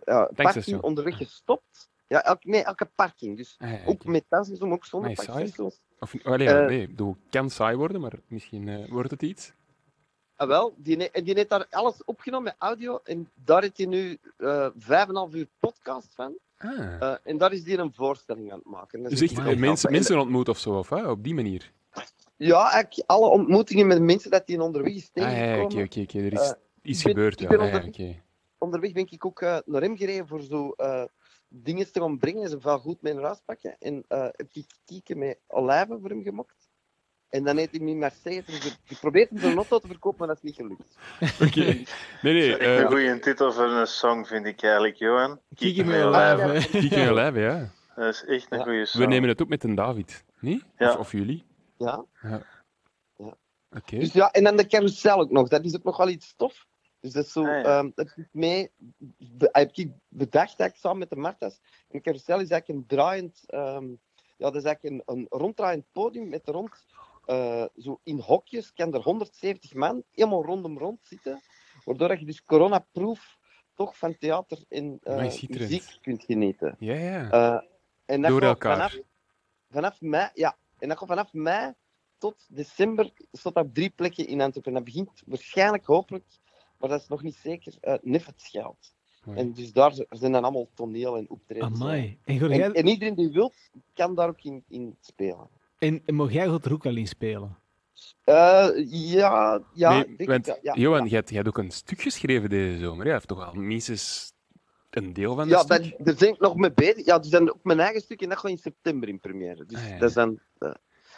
ja, 0.06 0.30
parking 0.36 0.82
onderweg 0.82 1.18
gestopt. 1.18 1.90
Ja, 2.08 2.24
elke, 2.24 2.50
nee, 2.50 2.64
elke 2.64 2.86
parking. 2.96 3.38
Dus 3.38 3.56
Ah, 3.60 3.72
ja, 3.72 3.80
ook 3.86 4.06
met 4.06 4.24
tankstation, 4.30 4.68
maar 4.68 4.78
ook 4.78 4.86
zonder. 4.86 5.12
Of, 6.00 6.14
oh, 6.24 6.36
nee, 6.36 6.48
eh, 6.48 6.66
nee, 6.68 6.82
ik 6.82 6.90
bedoel, 6.90 7.16
het 7.22 7.30
kan 7.32 7.50
saai 7.50 7.76
worden, 7.76 8.02
maar 8.02 8.14
misschien 8.28 8.88
wordt 8.90 9.12
het 9.12 9.22
iets. 9.22 9.54
Ah, 10.36 10.48
wel, 10.48 10.74
die, 10.78 10.98
die 11.24 11.34
heeft 11.34 11.50
daar 11.50 11.68
alles 11.70 12.04
opgenomen 12.04 12.44
met 12.44 12.56
audio. 12.58 13.00
En 13.04 13.30
daar 13.34 13.62
heeft 13.62 13.78
hij 13.78 13.86
nu 13.86 14.18
vijf 14.78 15.08
en 15.08 15.16
half 15.16 15.34
uur 15.34 15.48
podcast 15.60 16.14
van. 16.16 16.38
Ah. 16.58 17.16
En 17.24 17.38
daar 17.38 17.54
is 17.54 17.64
die 17.64 17.78
een 17.78 17.94
voorstelling 17.94 18.52
aan 18.52 18.58
het 18.58 18.68
maken. 18.68 19.04
Dus 19.04 19.22
echt 19.22 19.58
mensen, 19.58 19.92
mensen 19.92 20.20
ontmoet 20.20 20.50
of 20.50 20.58
zo, 20.58 20.78
of 20.78 20.90
hè, 20.90 21.10
op 21.10 21.24
die 21.24 21.34
manier. 21.34 21.72
Ja, 22.38 22.72
eigenlijk 22.72 23.10
alle 23.10 23.28
ontmoetingen 23.28 23.88
met 23.88 24.02
mensen 24.02 24.32
dat 24.32 24.48
die 24.48 24.62
onderweg 24.62 24.94
is 24.94 25.10
Ah, 25.14 25.24
ja, 25.24 25.30
tegengekomen. 25.30 25.84
oké, 25.84 25.84
oké, 25.84 26.00
oké. 26.02 26.20
Er 26.20 26.34
is 26.34 26.54
iets 26.82 27.00
ik 27.00 27.08
gebeurd, 27.08 27.42
ik 27.42 27.52
ja. 27.52 27.58
Ah, 27.58 27.72
ja, 27.72 27.88
oké. 27.88 28.22
Onderweg 28.62 28.92
ben 28.92 29.08
ik 29.10 29.26
ook 29.26 29.42
eh, 29.42 29.58
naar 29.66 29.82
hem 29.82 29.98
gereden 29.98 30.28
voor 30.28 30.42
zo 30.42 30.72
eh, 30.72 31.04
dingen 31.48 31.92
te 31.92 32.00
gaan 32.00 32.18
brengen. 32.18 32.50
Ze 32.50 32.58
wel 32.62 32.80
goed 32.80 33.02
met 33.02 33.16
een 33.16 33.24
huis 33.24 33.42
pakken. 33.46 33.76
En 33.80 34.04
eh, 34.08 34.22
heb 34.32 34.48
ik 34.52 34.66
kieken 34.86 35.18
met 35.18 35.40
olijven 35.48 36.00
voor 36.00 36.10
hem 36.10 36.24
gemaakt. 36.24 36.70
En 37.30 37.44
dan 37.44 37.58
heeft 37.58 37.72
hij 37.72 37.80
me 37.80 37.94
Mercedes. 37.94 38.62
Dus 38.62 38.80
ik 38.88 38.98
probeerde 39.00 39.30
hem 39.34 39.40
zo'n 39.44 39.56
auto 39.56 39.80
te 39.80 39.88
verkopen, 39.88 40.20
maar 40.20 40.28
dat 40.28 40.38
is 40.38 40.44
niet 40.44 40.56
gelukt. 40.56 40.98
Oké. 41.48 41.84
Nee, 42.22 42.34
nee. 42.34 42.58
Echt 42.58 42.82
een 42.82 42.88
goede 42.88 43.20
titel 43.20 43.52
voor 43.54 43.70
een 43.70 43.88
song 43.88 44.26
vind 44.26 44.46
ik 44.46 44.64
eigenlijk, 44.64 44.96
Johan. 44.96 45.40
Kijk 45.56 45.76
je 45.76 45.84
met 45.84 45.96
met 45.96 46.06
olijven. 46.06 46.46
olijven. 46.46 46.72
die 46.82 46.90
kunnen 46.90 47.08
we 47.08 47.14
lijven, 47.14 47.42
ja. 47.42 47.72
Dat 47.96 48.14
is 48.14 48.26
echt 48.26 48.52
een 48.52 48.58
Ja. 48.58 48.64
goede 48.64 48.86
song. 48.86 49.02
We 49.02 49.08
nemen 49.08 49.30
het 49.30 49.42
op 49.42 49.50
met 49.50 49.64
een 49.64 49.76
David, 49.76 50.24
niet? 50.40 50.66
Ja. 50.78 50.90
Of, 50.92 50.98
of 50.98 51.12
jullie? 51.12 51.44
Ja. 51.78 52.06
Oké. 53.78 53.98
Dus 53.98 54.14
ja, 54.14 54.32
en 54.32 54.44
dan 54.44 54.58
de 54.58 54.68
carousel 54.68 55.20
ook 55.20 55.32
nog. 55.32 55.48
Dat 55.48 55.66
is 55.66 55.76
ook 55.76 55.84
nog 55.84 55.98
wel 55.98 56.10
iets 56.10 56.34
tof. 56.36 56.66
Dus 57.02 57.12
dat 57.14 57.26
is 57.26 57.32
zo, 57.32 57.42
Ah, 57.46 57.48
ja. 57.48 57.64
ehm, 57.64 57.90
dat 57.96 58.06
is 58.16 58.26
mee, 58.32 58.72
be- 59.18 59.50
heb 59.52 59.72
ik 59.76 59.92
bedacht 60.08 60.58
dat 60.58 60.68
ik 60.70 60.76
samen 60.76 60.98
met 61.00 61.10
de 61.10 61.16
Martas. 61.16 61.60
Een 61.90 62.02
carousel 62.02 62.40
is 62.40 62.50
eigenlijk 62.50 62.80
een 62.80 62.88
draaiend, 62.98 63.44
ehm, 63.48 63.90
ja, 64.38 64.50
dat 64.52 64.56
is 64.56 64.64
eigenlijk 64.64 64.84
een, 65.10 65.18
een 65.18 65.26
ronddraaiend 65.30 65.86
podium 65.92 66.30
met 66.30 66.48
rond, 66.48 66.86
eh, 67.26 67.66
zo 67.78 68.00
in 68.04 68.20
hokjes, 68.20 68.74
kan 68.74 68.94
er 68.94 69.02
170 69.02 69.74
man 69.74 70.04
helemaal 70.12 70.44
rondom 70.46 70.78
rond 70.78 71.00
zitten. 71.04 71.42
Waardoor 71.86 72.20
je 72.20 72.26
dus 72.26 72.44
coronaproof 72.46 73.38
toch 73.74 73.98
van 73.98 74.18
theater 74.18 74.64
en 74.70 75.00
eh, 75.04 75.16
muziek 75.50 75.98
kunt 76.02 76.24
genieten. 76.24 76.76
Ja, 76.80 76.94
ja. 76.96 77.30
Eh, 77.32 77.62
en 78.06 78.22
dat 78.22 78.32
Door 78.32 78.42
elkaar. 78.42 78.76
Vanaf, 78.76 78.98
vanaf 79.70 80.02
mei, 80.02 80.30
ja. 80.34 80.58
En 80.80 80.88
dat 80.90 80.98
gaat 80.98 81.08
vanaf 81.08 81.34
mei 81.34 81.74
tot 82.18 82.46
december 82.50 83.12
staat 83.32 83.54
dat 83.54 83.66
op 83.66 83.74
drie 83.74 83.90
plekken 83.90 84.28
in 84.28 84.42
Antwerpen. 84.42 84.74
Dat 84.74 84.84
begint 84.84 85.24
waarschijnlijk, 85.26 85.86
hopelijk, 85.86 86.26
maar 86.82 86.90
dat 86.90 87.02
is 87.02 87.08
nog 87.08 87.24
niet 87.24 87.36
zeker, 87.36 87.74
uh, 87.82 87.94
Neffetsgeld. 88.02 88.94
Mooi. 89.24 89.38
En 89.40 89.54
dus 89.54 89.72
daar 89.74 89.94
zijn 90.10 90.32
dan 90.32 90.44
allemaal 90.44 90.70
toneel 90.74 91.18
en 91.18 91.30
optredens. 91.30 91.82
Amai. 91.82 92.20
En, 92.24 92.40
ga 92.40 92.46
En, 92.50 92.58
jij, 92.58 92.72
en 92.72 92.88
iedereen 92.88 93.16
die 93.16 93.30
wil, 93.32 93.54
kan 93.94 94.16
daar 94.16 94.28
ook 94.30 94.42
in, 94.44 94.64
in 94.68 94.98
spelen. 95.02 95.50
en, 95.78 96.02
en 96.06 96.16
mag 96.16 96.32
jij 96.32 96.48
gaat 96.48 96.66
er 96.66 96.74
ook 96.74 96.86
al 96.86 96.96
in 96.96 97.08
spelen? 97.08 97.58
Eh, 98.24 98.70
ja, 98.88 99.62
ja, 99.74 99.90
nee, 99.94 100.06
ik 100.06 100.18
denk 100.18 100.30
want, 100.30 100.46
het, 100.46 100.60
ja. 100.62 100.74
Johan, 100.76 101.04
ja. 101.04 101.06
jij 101.06 101.16
hebt, 101.18 101.30
jij 101.30 101.38
hebt 101.38 101.50
ook 101.50 101.58
een 101.58 101.72
stuk 101.72 102.02
geschreven 102.02 102.50
deze 102.50 102.78
zomer. 102.80 103.06
Je 103.06 103.12
hebt 103.12 103.28
toch 103.28 103.46
al 103.46 103.54
minstens 103.54 104.34
een 104.90 105.14
deel 105.14 105.36
van 105.36 105.48
Ja, 105.48 105.58
dat 105.58 105.68
dat, 105.68 105.84
stuk? 105.86 106.06
daar 106.06 106.16
ben 106.16 106.30
ik 106.30 106.40
nog 106.40 106.56
mee 106.56 106.72
bezig. 106.74 107.06
Ja, 107.06 107.20
dus 107.20 107.30
dan 107.30 107.50
ook 107.50 107.64
mijn 107.64 107.80
eigen 107.80 108.02
stuk 108.02 108.22
en 108.22 108.30
dat 108.30 108.38
gaat 108.38 108.52
in 108.52 108.58
september 108.58 109.10
in 109.10 109.20
première. 109.20 109.66
Dus 109.66 109.78
Ah, 109.78 109.90
ja. 109.90 109.98
dat 109.98 110.10
is 110.10 110.16
dan... 110.16 110.40
eh, 110.58 110.72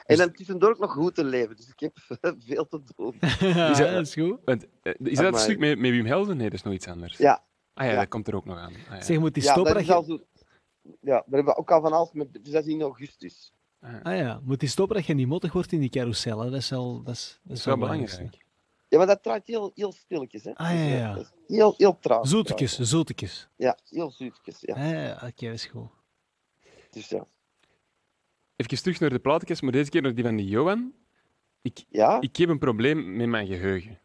en 0.05 0.17
dan 0.17 0.31
tussendoor 0.31 0.69
ook 0.69 0.79
nog 0.79 0.91
goed 0.91 1.15
te 1.15 1.24
leven. 1.24 1.55
Dus 1.55 1.67
ik 1.67 1.79
heb 1.79 1.98
veel 2.48 2.67
te 2.67 2.81
doen. 2.95 3.15
ja, 3.39 3.69
Is 3.72 3.77
dat- 3.77 3.91
dat 3.91 4.07
is 4.07 4.13
goed. 4.13 4.39
Want, 4.45 4.65
eh, 4.81 4.93
is 4.98 5.17
dat 5.17 5.33
het 5.33 5.39
stuk 5.41 5.60
met, 5.60 5.79
met 5.79 5.91
Wim 5.91 6.05
Helden? 6.05 6.38
Nee, 6.38 6.50
dat 6.50 6.60
is 6.60 6.63
nog 6.63 6.74
iets 6.74 6.88
anders. 6.88 7.17
Ja. 7.17 7.43
Ah 7.74 7.86
ja, 7.86 7.91
Ja. 7.91 7.98
dat 8.00 8.07
komt 8.07 8.27
er 8.27 8.36
ook 8.36 8.45
nog 8.45 8.57
aan. 8.57 8.74
Ah, 8.74 8.95
ja. 8.98 9.01
Zeg, 9.01 9.19
moet 9.19 9.33
die 9.33 9.43
Ja, 9.43 9.51
stopper... 9.51 9.74
dat 9.74 9.81
is 9.81 9.88
dat 9.88 10.05
je- 10.05 10.12
al 10.12 10.17
zo... 10.17 10.24
Ja, 10.83 10.95
daar 11.01 11.24
hebben 11.25 11.45
we 11.53 11.55
ook 11.55 11.72
al 11.72 11.81
van 11.81 11.93
alles 11.93 12.12
met... 12.12 12.33
Dus 12.43 12.51
dat 12.53 12.65
is 12.65 12.74
in 12.74 12.81
augustus. 12.81 13.53
Ah 14.03 14.17
ja, 14.17 14.39
moet 14.43 14.60
die 14.60 14.69
stopper 14.69 14.95
dat 14.95 15.05
je 15.05 15.13
niet 15.13 15.27
mottig 15.27 15.53
wordt 15.53 15.72
in 15.72 15.79
die 15.79 15.89
carousel. 15.89 16.39
hè? 16.39 16.50
Dat 16.50 16.60
is 16.60 16.69
wel, 16.69 17.03
dat 17.03 17.13
is, 17.15 17.39
dat 17.43 17.57
is 17.57 17.65
wel 17.65 17.77
belangrijk. 17.77 18.41
Ja, 18.88 18.98
maar 18.98 19.07
dat 19.07 19.24
draait 19.24 19.48
heel, 19.48 19.72
heel 19.75 19.91
stilletjes, 19.91 20.43
hè. 20.43 20.53
Ah, 20.55 20.89
ja, 20.89 21.13
Dus, 21.13 21.31
ja. 21.48 21.55
heel, 21.55 21.74
heel 21.77 22.00
traag. 22.00 22.27
Zoetekes, 22.27 22.79
zoetekes. 22.79 23.48
Ja, 23.55 23.77
heel 23.89 24.12
zoetjes, 24.12 24.57
ja. 24.60 24.75
Ah, 24.75 24.89
ja, 24.91 25.13
oké, 25.13 25.45
dat 25.45 25.53
is 25.53 25.65
goed. 25.65 25.88
Dus 26.89 27.10
ja. 27.10 27.27
Even 28.63 28.84
terug 28.84 29.00
naar 29.00 29.10
de 29.10 29.20
platenkast, 29.20 29.62
maar 29.62 29.72
deze 29.72 29.89
keer 29.89 30.01
naar 30.01 30.13
die 30.15 30.24
van 30.24 30.36
de 30.36 30.46
Johan. 30.46 30.93
Ik, 31.62 31.84
Ja? 31.89 32.22
ik 32.22 32.36
heb 32.36 32.50
een 32.50 32.60
probleem 32.60 33.15
met 33.15 33.27
mijn 33.27 33.48
geheugen. 33.48 34.00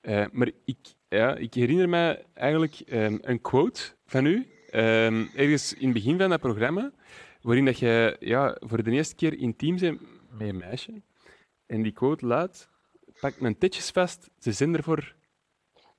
Eh, 0.00 0.24
maar 0.32 0.50
ik, 0.64 0.76
ja, 1.08 1.36
ik 1.36 1.54
herinner 1.54 1.88
me 1.88 2.24
eigenlijk 2.34 2.80
ehm, 2.86 3.18
een 3.20 3.40
quote 3.40 3.82
van 4.06 4.26
u, 4.26 4.46
ehm, 4.70 5.24
ergens 5.34 5.74
in 5.74 5.84
het 5.84 5.92
begin 5.92 6.18
van 6.18 6.30
dat 6.30 6.40
programma, 6.40 6.92
waarin 7.40 7.64
dat 7.64 7.78
je 7.78 8.16
ja, 8.20 8.56
voor 8.60 8.82
de 8.82 8.90
eerste 8.90 9.14
keer 9.14 9.38
intiem 9.38 9.78
bent 9.78 10.00
met 10.38 10.48
een 10.48 10.56
meisje. 10.56 11.02
En 11.66 11.82
die 11.82 11.92
quote 11.92 12.26
luidt, 12.26 12.68
pak 13.20 13.40
mijn 13.40 13.58
tetjes 13.58 13.90
vast, 13.90 14.28
ze 14.38 14.52
zijn 14.52 14.74
er 14.76 14.82
voor... 14.82 15.14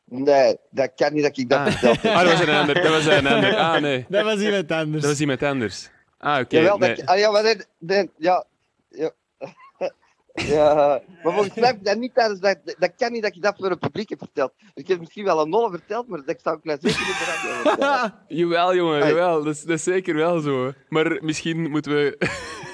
Nee, 0.04 0.58
dat 0.70 0.92
kan 0.96 1.13
niet 1.13 1.24
dat 1.24 1.38
ik 1.38 1.50
dat 1.50 1.60
Ah. 1.60 1.84
Ah, 1.84 2.04
dat 2.04 2.32
was 2.32 2.42
een 2.42 2.54
ander. 2.54 2.75
Dat 2.75 2.88
was 2.89 3.06
een 3.06 3.27
ander. 3.27 3.56
Ah, 3.56 3.82
nee. 3.82 4.06
Dat 4.10 4.24
was 4.24 4.39
iemand 4.39 4.72
anders. 4.72 5.01
Dat 5.01 5.12
was 5.12 5.20
iemand 5.20 5.44
anders. 5.44 5.89
Ah, 6.17 6.39
oké. 6.39 6.57
Jawel, 6.57 6.77
nee. 6.77 6.95
dat, 6.95 7.05
ah, 7.05 7.17
ja, 7.17 7.31
maar 7.31 7.43
nee, 7.43 7.55
nee, 7.77 8.09
ja, 8.17 8.45
ja. 8.89 9.12
Ja, 10.33 11.01
maar 11.24 11.33
volgens 11.33 11.53
mij 11.55 11.67
heb 11.67 11.75
ik 11.77 11.86
dat 11.86 11.97
niet 11.97 12.13
tijdens 12.13 12.39
dat... 12.39 12.57
Dat 12.79 12.91
kan 12.97 13.12
niet 13.12 13.21
dat 13.21 13.36
je 13.36 13.41
dat 13.41 13.55
voor 13.57 13.71
een 13.71 13.79
publiek 13.79 14.09
hebt 14.09 14.21
verteld. 14.21 14.53
Ik 14.74 14.88
heb 14.88 15.00
misschien 15.00 15.24
wel 15.24 15.41
een 15.41 15.50
nolle 15.50 15.69
verteld, 15.69 16.07
maar 16.07 16.25
dat 16.25 16.41
zou 16.43 16.57
ik 16.57 16.63
nou 16.63 16.77
zeker 16.81 17.00
niet 17.07 17.15
radio 17.27 17.69
vertellen. 17.71 18.13
Jawel, 18.39 18.75
jongen, 18.75 19.01
Ai. 19.01 19.09
jawel. 19.09 19.43
Dat 19.43 19.53
is, 19.55 19.62
dat 19.62 19.77
is 19.77 19.83
zeker 19.83 20.15
wel 20.15 20.39
zo. 20.39 20.71
Maar 20.89 21.17
misschien 21.21 21.69
moeten 21.69 21.91
we, 21.91 22.17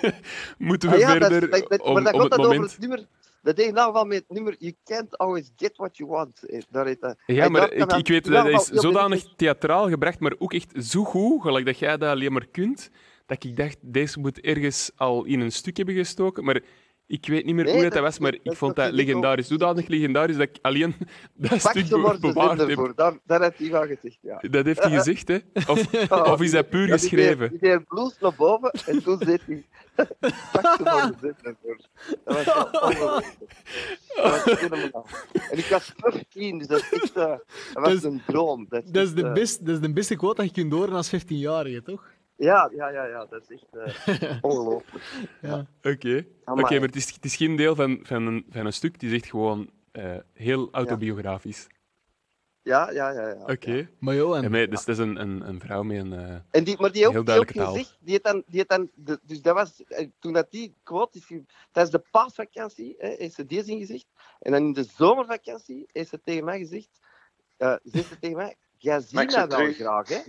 moeten 0.58 0.90
we 0.90 0.96
Ah 0.96 1.02
ja, 1.02 1.10
verder 1.10 1.50
dat- 1.50 1.70
dat- 1.70 1.82
om, 1.82 1.94
maar 1.94 2.04
dat 2.04 2.14
om 2.14 2.20
het 2.20 2.30
dan 2.30 2.40
over 2.40 2.54
moment... 2.54 2.72
het 2.72 2.80
nummer... 2.80 3.06
Dat 3.42 3.56
deed 3.56 3.66
in 3.66 3.72
ieder 3.72 3.84
geval 3.84 4.06
met 4.06 4.18
het 4.18 4.30
nummer 4.30 4.56
You 4.60 4.74
can't 4.84 5.18
always 5.18 5.52
get 5.58 5.78
what 5.78 5.98
you 5.98 6.10
want. 6.10 6.44
Eh, 6.50 6.62
Daar 6.70 6.86
heet 6.86 7.02
dat. 7.02 7.16
Ja, 7.26 7.50
maar 7.50 7.72
ik, 7.72 7.92
ik 7.94 8.08
weet, 8.08 8.26
dat 8.26 8.48
is 8.48 8.66
zodanig 8.68 9.24
theatraal 9.36 9.90
gebracht, 9.90 10.20
maar 10.20 10.34
ook 10.38 10.54
echt 10.54 10.72
zo 10.86 11.04
goed, 11.04 11.42
gelijk 11.42 11.66
dat 11.66 11.80
jij 11.80 11.98
dat 11.98 12.10
alleen 12.10 12.32
maar 12.34 12.48
kunt, 12.52 12.90
dat 13.26 13.44
ik 13.44 13.58
dacht, 13.58 13.78
deze 13.82 14.20
moet 14.20 14.40
ergens 14.42 14.92
al 14.96 15.24
in 15.26 15.40
een 15.40 15.52
stuk 15.52 15.78
hebben 15.78 15.96
gestoken, 15.96 16.44
maar 16.44 16.60
ik 17.08 17.26
weet 17.26 17.46
niet 17.46 17.56
meer 17.56 17.64
Nee, 17.64 17.74
hoe 17.74 17.84
dat, 17.84 17.92
dat- 17.94 18.02
was, 18.02 18.20
maar 18.20 18.32
dat- 18.32 18.40
ik 18.40 18.46
dat- 18.46 18.56
vond 18.58 18.76
dat 18.76 18.88
ik 18.88 18.94
legendarisch. 18.94 19.48
Zodanig 19.48 19.88
legendarisch 19.88 20.38
dat 20.38 20.48
ik 20.50 20.58
alleen 20.62 20.96
dat 21.34 21.60
stuk 21.60 21.90
bewaard 22.20 22.60
heb. 22.60 22.70
ervoor. 22.70 22.94
Daar, 22.96 23.18
daar 23.26 23.42
heeft 23.42 23.58
hij 23.58 23.70
van 23.70 23.88
gezegd, 23.88 24.18
ja. 24.22 24.38
Dat 24.50 24.66
heeft 24.66 24.84
hij 24.84 24.92
gezegd, 24.98 25.28
hè? 25.28 25.38
Of, 25.68 26.10
of 26.32 26.42
is 26.42 26.52
dat 26.52 26.70
puur 26.70 26.88
Ja, 26.88 26.94
geschreven? 26.94 27.50
deed- 27.50 27.50
Die 27.50 27.60
deed 27.70 27.88
blues 27.88 28.18
naar 28.20 28.34
boven 28.38 28.72
en 28.86 29.04
toen 29.04 29.18
zit 29.26 29.42
hij... 29.46 29.66
Pak 30.52 30.76
ze 30.78 30.84
maar, 30.84 31.12
ervoor. 31.22 31.78
Dat 32.24 32.46
was 34.46 34.58
fenomenaal. 34.58 35.08
En 35.52 35.58
ik 35.58 35.66
was 35.66 35.94
15, 35.98 36.58
dus 36.58 36.68
dat 36.68 36.80
is 36.80 36.92
echt... 37.02 37.16
eh, 37.16 37.24
dat 37.24 37.40
was 37.74 37.84
Dat 37.84 37.94
is- 37.94 38.04
een 38.04 38.22
droom. 38.28 38.66
Dat 38.70 38.84
is, 38.84 38.90
Dat 38.92 39.04
is, 39.04 39.10
echt, 39.14 39.18
de 39.22 39.28
eh, 39.28 39.34
best, 39.34 39.66
dat 39.66 39.76
is 39.76 39.82
de 39.82 39.94
beste 39.94 40.16
quote 40.16 40.36
dat 40.36 40.46
je 40.56 40.62
kunt 40.62 40.74
horen 40.74 40.94
als 40.94 41.12
15-jarige, 41.16 41.82
toch? 41.84 42.12
Ja, 42.44 42.70
ja, 42.76 42.88
ja, 42.90 43.06
ja, 43.06 43.26
dat 43.26 43.50
is 43.50 43.62
echt 43.62 43.76
eh, 44.22 44.38
ongelooflijk. 44.42 45.04
Ja. 45.42 45.54
Oké, 45.78 45.90
Oké, 45.90 46.26
Amai. 46.44 46.80
maar 46.80 46.88
het 46.88 46.96
is, 46.96 47.14
het 47.14 47.26
is 47.26 47.36
geen 47.36 47.56
deel 47.56 47.76
van, 47.76 48.00
van, 48.04 48.26
een, 48.28 48.46
van 48.50 48.66
een 48.66 48.74
stuk, 48.74 49.00
die 49.00 49.10
zegt 49.10 49.26
gewoon 49.30 49.70
eh, 49.92 50.16
heel 50.34 50.70
autobiografisch. 50.72 51.68
Ja, 52.62 52.92
ja, 52.92 53.10
ja. 53.10 53.28
ja. 53.28 53.44
Oké. 53.46 53.90
Maar 54.00 54.16
Johan, 54.16 54.42
Ja, 54.42 54.50
maar 54.50 54.70
dus 54.70 54.86
dat 54.86 54.96
is 54.98 54.98
een, 54.98 55.22
een, 55.22 55.48
een 55.48 55.60
vrouw 55.60 55.84
met 55.84 55.98
een... 55.98 56.14
eh, 56.14 56.36
En 56.52 56.64
die, 56.64 56.78
maar 56.80 56.92
die 56.92 57.06
ook, 57.08 57.12
Heel 57.14 57.24
die 57.24 57.36
ook 57.36 57.46
duidelijke 57.46 57.54
taal. 57.60 57.72
gezegd, 57.74 57.98
die 58.00 58.12
heeft 58.12 58.24
dan, 58.24 58.44
die 58.46 58.56
heeft 58.56 58.70
dan 58.70 58.90
de- 58.96 59.20
dus 59.24 59.42
dat 59.42 59.56
was, 59.56 59.84
toen 60.20 60.34
dat 60.34 60.52
die 60.52 60.76
quote 60.84 61.18
is, 61.18 61.26
tijdens 61.72 61.96
de 61.96 62.04
paasvakantie, 62.12 62.96
hè, 62.98 63.16
heeft 63.18 63.34
ze 63.36 63.46
deze 63.46 63.72
ingezegd. 63.72 64.06
En 64.40 64.52
dan 64.52 64.62
in 64.62 64.74
de 64.74 64.84
zomervakantie 64.84 65.86
heeft 65.92 66.10
ze 66.10 66.20
tegen 66.24 66.44
mij 66.46 66.58
gezegd, 66.60 66.90
eh 67.58 67.76
zegt 67.84 68.08
ze 68.08 68.20
tegen 68.20 68.38
mij, 68.38 68.56
jij 68.78 69.00
ziet 69.00 69.14
mij 69.14 69.26
wel 69.28 69.48
terug. 69.48 69.76
graag, 69.76 70.08
hè? 70.10 70.20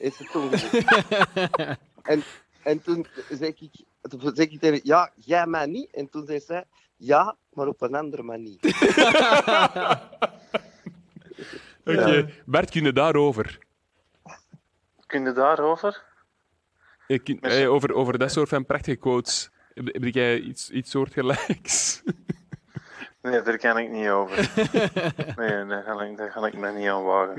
Heeft 0.00 0.16
ze 0.16 0.24
toen 0.24 0.50
gezegd. 0.50 1.78
en, 2.02 2.22
en 2.62 2.82
toen 2.82 3.06
zeg 3.30 3.60
ik, 3.60 3.70
toen 4.00 4.20
zeg 4.34 4.46
ik 4.50 4.60
tegen 4.60 4.68
haar, 4.70 4.80
ja, 4.82 5.10
jij 5.16 5.46
mij 5.46 5.66
niet. 5.66 5.90
En 5.94 6.08
toen 6.08 6.26
zei 6.26 6.40
zij, 6.40 6.64
ja, 6.96 7.36
maar 7.52 7.66
op 7.66 7.80
een 7.82 7.94
andere 7.94 8.22
manier. 8.22 8.58
Oké, 11.84 12.30
Bert, 12.46 12.70
kun 12.70 12.84
je 12.84 12.92
daarover? 12.92 13.58
Kun 15.06 15.24
je 15.24 15.32
daarover? 15.32 16.02
Kun- 17.06 17.38
Merci. 17.40 17.62
eh, 17.62 17.70
over, 17.72 17.92
over 17.94 18.18
dat 18.18 18.32
soort 18.32 18.48
van 18.48 18.66
prachtige 18.66 18.96
quotes. 18.96 19.50
Heb, 19.74 19.86
heb 19.92 20.14
jij 20.14 20.38
iets, 20.40 20.70
iets 20.70 20.90
soortgelijks? 20.90 22.02
Nee, 23.22 23.42
daar 23.42 23.58
kan 23.58 23.78
ik 23.78 23.90
niet 23.90 24.08
over. 24.08 24.50
Nee, 25.36 25.66
daar 25.66 25.82
ga 25.82 26.02
ik, 26.02 26.16
daar 26.16 26.30
ga 26.30 26.46
ik 26.46 26.54
me 26.58 26.72
niet 26.72 26.88
aan 26.88 27.04
wagen. 27.04 27.34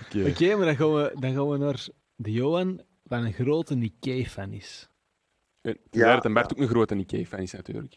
Oké. 0.00 0.56
Maar 0.56 0.66
dan 0.66 0.76
gaan, 0.76 0.94
we, 0.94 1.12
dan 1.18 1.34
gaan 1.34 1.48
we 1.48 1.56
naar 1.56 1.86
de 2.14 2.32
Johan, 2.32 2.82
wat 3.02 3.22
een 3.22 3.32
grote 3.32 3.74
Nick 3.74 3.92
Cave-fan 4.00 4.52
is. 4.52 4.88
Eh, 5.60 5.74
Ja, 5.90 6.14
het 6.14 6.24
een 6.24 6.32
Bert 6.34 6.50
ja. 6.50 6.56
ook 6.56 6.62
een 6.62 6.68
grote 6.68 6.94
Nick 6.94 7.06
Cave-fan 7.06 7.38
is, 7.40 7.52
natuurlijk. 7.52 7.96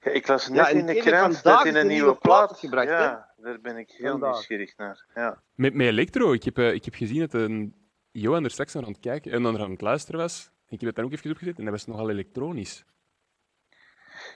Ja, 0.00 0.10
ik 0.10 0.26
las 0.28 0.48
net 0.48 0.56
Ja, 0.56 0.68
en 0.68 0.76
in 0.78 0.86
de 0.86 0.94
krant 0.94 1.42
dat 1.42 1.64
in 1.64 1.76
een 1.76 1.86
nieuwe 1.86 2.14
plaat 2.16 2.58
gebracht, 2.58 2.88
Ja, 2.88 3.32
daar 3.36 3.60
ben 3.60 3.76
ik 3.76 3.90
heel 3.90 4.10
Vandaag. 4.10 4.32
nieuwsgierig 4.32 4.76
naar. 4.76 5.06
Ja. 5.14 5.42
Met, 5.54 5.74
met 5.74 5.86
Electro, 5.86 6.32
ik 6.32 6.42
heb, 6.42 6.58
eh, 6.58 6.72
ik 6.72 6.84
heb 6.84 6.94
gezien 6.94 7.20
dat 7.20 7.32
een 7.32 7.74
Johan 8.10 8.44
er 8.44 8.50
straks 8.50 8.74
naar 8.74 8.84
aan 8.84 8.92
het 8.92 9.00
kijken 9.00 9.32
en 9.32 9.42
dan 9.42 9.58
aan 9.58 9.70
het 9.70 9.80
luisteren 9.80 10.20
was. 10.20 10.50
Ik 10.68 10.80
heb 10.80 10.88
het 10.88 10.94
dan 10.96 11.04
ook 11.04 11.12
even 11.12 11.30
opgezet 11.30 11.58
en 11.58 11.64
dat 11.64 11.72
was 11.72 11.86
nogal 11.86 12.10
elektronisch. 12.10 12.84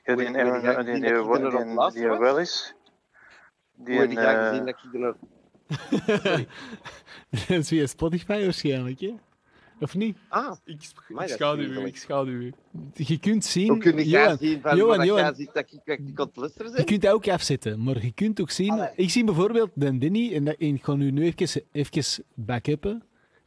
Ja, 0.04 0.14
die, 0.14 0.26
die, 0.26 0.36
heb 0.36 0.46
jij 0.62 0.74
die, 0.76 0.84
gezien 0.84 1.00
die, 1.00 1.12
dat 1.12 1.26
er 1.52 1.62
die, 1.92 2.00
die 2.00 2.08
was? 2.08 2.18
wel 2.18 2.38
is. 2.38 2.74
Die 3.74 3.94
Hoe 3.94 4.02
heb 4.02 4.10
ik 4.10 4.16
een, 4.16 4.22
graag 4.22 4.36
eh, 4.36 4.48
gezien 4.48 4.66
dat 4.66 4.74
ik 4.84 4.92
er 4.92 4.98
nog... 4.98 5.16
Dat 7.48 7.58
is 7.58 7.68
via 7.68 7.86
Spotify 7.86 8.44
waarschijnlijk, 8.44 9.00
hè? 9.00 9.14
Of 9.80 9.94
niet? 9.94 10.16
Ah, 10.28 10.56
Ik, 10.64 10.80
is 10.80 11.32
schaduw 11.32 11.64
u, 11.64 11.86
ik 11.86 11.96
schaduw 11.96 12.32
u. 12.32 12.52
Je 12.94 13.18
kunt 13.18 13.44
zien... 13.44 13.68
Hoe 13.68 13.78
kun 13.78 14.04
Johan, 14.04 14.38
zien 14.38 14.60
van 14.60 14.76
Johan, 14.76 15.06
Johan. 15.06 15.34
ziet 15.34 15.50
dat 15.52 15.72
ik, 15.72 15.98
ik 15.98 16.18
het 16.18 16.36
luisteren 16.36 16.72
Je 16.76 16.84
kunt 16.84 17.02
dat 17.02 17.12
ook 17.12 17.28
afzetten, 17.28 17.82
maar 17.82 18.04
je 18.04 18.12
kunt 18.12 18.40
ook 18.40 18.50
zien... 18.50 18.70
Allee. 18.70 18.88
Ik 18.96 19.10
zie 19.10 19.24
bijvoorbeeld 19.24 19.70
de 19.74 19.98
Denny, 19.98 20.34
en, 20.34 20.44
dat, 20.44 20.54
en 20.58 20.74
ik 20.74 20.84
ga 20.84 20.94
nu, 20.94 21.10
nu 21.10 21.32
even, 21.36 21.62
even 21.72 22.24
backuppen. 22.34 23.02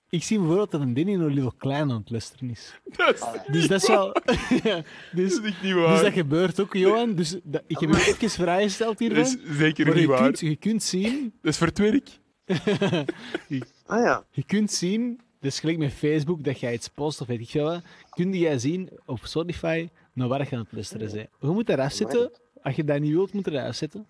Ik 0.09 0.23
zie 0.23 0.37
bijvoorbeeld 0.37 0.71
dat 0.71 0.81
een 0.81 0.93
Denny 0.93 1.15
nog 1.15 1.33
heel 1.33 1.53
klein 1.57 1.91
aan 1.91 1.99
het 1.99 2.09
luisteren 2.09 2.49
is. 2.49 2.79
Dat 2.95 3.13
is, 3.15 3.51
Dus 3.51 3.67
dat 3.67 3.81
is 3.81 3.87
wel... 3.87 4.15
Ja, 4.63 4.83
dus, 5.11 5.35
dat 5.35 5.43
is 5.43 5.61
niet 5.61 5.73
waar. 5.73 5.93
dus 5.93 6.01
dat 6.01 6.13
gebeurt 6.13 6.59
ook, 6.59 6.73
Johan. 6.73 7.15
Dus 7.15 7.39
dat, 7.43 7.63
ik 7.67 7.79
heb 7.79 7.89
je 7.89 7.95
even 7.95 8.29
vrijgesteld 8.29 8.99
hiervan. 8.99 9.23
Dat 9.23 9.37
is 9.43 9.57
zeker 9.57 9.85
maar 9.85 9.95
niet 9.95 10.03
je 10.03 10.09
waar. 10.09 10.21
kunt, 10.23 10.39
je 10.39 10.55
kunt 10.55 10.83
zien... 10.83 11.33
Dat 11.41 11.51
is 11.51 11.57
voor 11.57 11.67
het 11.67 11.77
werk. 11.77 12.09
Ah 13.85 14.03
ja. 14.03 14.25
Je 14.31 14.43
kunt 14.45 14.71
zien, 14.71 15.19
dus 15.39 15.59
gelijk 15.59 15.77
met 15.77 15.93
Facebook, 15.93 16.43
dat 16.43 16.59
jij 16.59 16.73
iets 16.73 16.87
post 16.87 17.21
of 17.21 17.27
weet 17.27 17.39
ik 17.39 17.49
veel 17.49 17.63
wat, 17.63 17.81
kun 18.09 18.33
jij 18.33 18.59
zien 18.59 18.89
op 19.05 19.19
Spotify 19.25 19.89
naar 20.13 20.27
waar 20.27 20.47
je 20.49 20.55
aan 20.55 20.61
het 20.61 20.71
luisteren 20.71 21.11
bent. 21.11 21.29
Je 21.39 21.47
moet 21.47 21.67
dat 21.67 21.79
afzetten. 21.79 22.31
Als 22.61 22.75
je 22.75 22.83
dat 22.83 22.99
niet 22.99 23.11
wilt, 23.13 23.33
moet 23.33 23.45
je 23.45 23.51
dat 23.51 23.63
afzetten. 23.65 24.07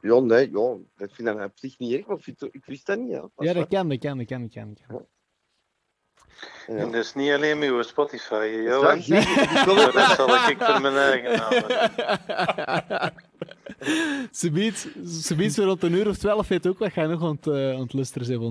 Ja, 0.00 0.20
nee, 0.20 0.50
ja. 0.50 0.76
Ik 0.96 1.14
vind 1.14 1.28
dat 1.28 1.44
op 1.44 1.52
zich 1.54 1.78
niet 1.78 1.92
erg, 1.92 2.06
maar 2.06 2.18
ik, 2.24 2.40
ik 2.50 2.64
wist 2.64 2.86
dat 2.86 2.98
niet. 2.98 3.08
Ja, 3.08 3.20
Dat 3.20 3.30
Ja, 3.36 3.52
dat 3.52 3.68
kan, 3.68 3.88
dat 3.88 3.98
kan, 3.98 4.18
dat 4.18 4.26
kan, 4.26 4.40
dat 4.42 4.52
kan. 4.52 4.68
dat 4.68 4.86
kan. 4.86 5.06
Ja. 6.66 6.74
En 6.74 6.90
dat 6.92 7.04
is 7.04 7.14
niet 7.14 7.32
alleen 7.32 7.58
met 7.58 7.68
uw 7.68 7.82
Spotify, 7.82 8.60
Johan. 8.64 8.96
Dat 9.92 10.10
zal 10.16 10.48
ik 10.50 10.56
voor 10.60 10.80
mijn 10.80 10.96
eigen. 10.96 11.38
Ze 14.32 14.50
biedt, 14.50 14.88
ze 15.54 15.64
rond 15.64 15.82
een 15.82 15.92
uur 15.92 16.08
of 16.08 16.16
twaalf, 16.16 16.48
weet 16.48 16.66
ook 16.66 16.78
wat 16.78 16.94
jij 16.94 17.06
nog 17.06 17.22
aan 17.22 17.36
het, 17.36 17.46
eh, 17.46 17.70
aan 17.72 17.80
het 17.80 17.92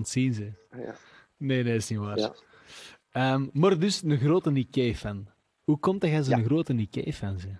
zien 0.09 0.33
ze. 0.33 0.51
Ja. 0.71 0.95
Nee, 1.37 1.63
nee, 1.63 1.73
dat 1.73 1.81
is 1.81 1.89
niet 1.89 1.99
waar. 1.99 2.17
Ja. 2.17 2.33
Ehm, 3.11 3.47
maar 3.53 3.79
dus 3.79 4.01
een 4.03 4.19
grote 4.19 4.51
Nick 4.51 4.71
Cave-fan. 4.71 5.27
Hoe 5.63 5.79
komt 5.79 6.01
dat 6.01 6.09
jij 6.09 6.23
zo'n 6.23 6.39
Ja. 6.39 6.45
grote 6.45 6.73
Nick 6.73 6.91
Cave-fan 6.91 7.35
bent? 7.37 7.59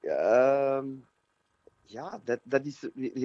Ehm, 0.00 0.86
ja, 1.90 2.20
dat, 2.24 2.40
dat 2.42 2.66
is... 2.66 2.78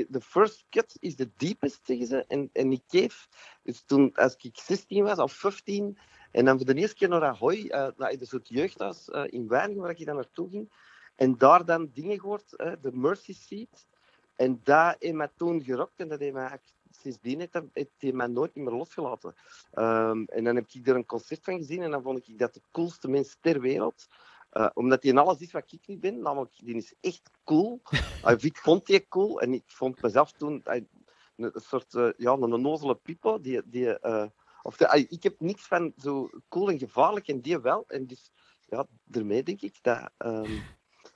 De 0.08 0.22
first 0.22 0.66
cut 0.70 0.98
is 1.00 1.16
the 1.16 1.32
deepest, 1.38 1.80
zeggen 1.84 2.08
ze. 2.08 2.26
En, 2.28 2.50
en 2.54 2.72
ik 2.72 2.84
geef... 2.88 3.28
Dus 3.64 3.84
toen, 3.86 4.14
als 4.14 4.36
ik 4.36 4.58
16 4.58 5.04
was, 5.04 5.18
of 5.18 5.34
15... 5.34 5.98
En 6.32 6.46
dan 6.46 6.58
voor 6.58 6.66
de 6.66 6.74
eerste 6.74 6.96
keer 6.96 7.10
naar 7.10 7.24
Ahoy, 7.24 7.68
eh 7.68 7.88
naar 7.98 8.12
een 8.12 8.28
soort 8.28 8.48
jeugdhuis 8.48 9.10
eh, 9.10 9.24
in 9.26 9.48
Weiningen, 9.48 9.82
waar 9.82 9.92
ik 9.92 10.06
dan 10.06 10.16
naartoe 10.16 10.50
ging. 10.50 10.72
En 11.16 11.38
daar 11.38 11.66
dan 11.66 11.90
dingen 11.94 12.20
gehoord, 12.20 12.56
eh, 12.56 12.72
de 12.82 12.92
Mercy 12.92 13.34
Seat. 13.34 13.88
En 14.36 14.60
dat 14.64 14.96
heeft 15.00 15.14
mij 15.14 15.30
toen 15.36 15.64
gerokt 15.64 16.00
en 16.00 16.08
dat 16.08 16.20
heeft 16.20 16.34
mij 16.34 16.60
sindsdien 16.90 17.40
heeft 17.40 17.60
heeft 17.74 18.14
nooit 18.28 18.56
meer 18.56 18.74
losgelaten. 18.74 19.36
Ehm, 19.72 20.24
en 20.24 20.44
dan 20.44 20.56
heb 20.56 20.66
ik 20.72 20.88
er 20.88 20.96
een 20.96 21.06
concert 21.06 21.44
van 21.44 21.58
gezien 21.58 21.82
en 21.82 21.92
dan 21.92 22.02
vond 22.02 22.28
ik 22.28 22.40
dat 22.40 22.54
de 22.54 22.62
coolste 22.72 23.08
mens 23.08 23.38
ter 23.42 23.62
wereld. 23.62 24.08
Eh, 24.56 24.70
omdat 24.74 25.04
hij 25.04 25.12
in 25.12 25.18
alles 25.18 25.40
is 25.40 25.52
wat 25.52 25.72
ik 25.72 25.88
niet 25.88 26.00
ben, 26.00 26.20
namelijk 26.20 26.52
die 26.58 26.76
is 26.76 26.94
echt 27.02 27.30
cool. 27.44 27.82
Uh, 28.26 28.34
ik 28.38 28.58
vond 28.58 28.86
die 28.86 29.08
cool 29.08 29.42
en 29.42 29.54
ik 29.54 29.64
vond 29.66 30.02
mezelf 30.02 30.32
toen 30.32 30.64
eh, 30.64 30.76
een, 31.36 31.52
een 31.54 31.62
soort 31.62 31.94
eh, 31.94 32.10
ja, 32.18 32.32
een 32.32 32.54
onnozele 32.54 32.96
pipo. 32.96 33.40
Die, 33.40 33.62
die, 33.66 34.04
of 34.62 34.78
de, 34.78 34.88
eh, 34.88 35.06
ik 35.10 35.24
heb 35.24 35.40
niks 35.40 35.68
van 35.68 35.94
zo 35.98 36.30
cool 36.50 36.70
en 36.70 36.80
gevaarlijk 36.80 37.28
en 37.28 37.42
die 37.42 37.60
wel. 37.60 37.84
En 37.88 38.08
dus 38.08 38.32
ja, 38.66 38.88
daarmee 39.04 39.44
denk 39.44 39.62
ik 39.62 39.78
dat. 39.82 40.10
ehm, 40.18 40.60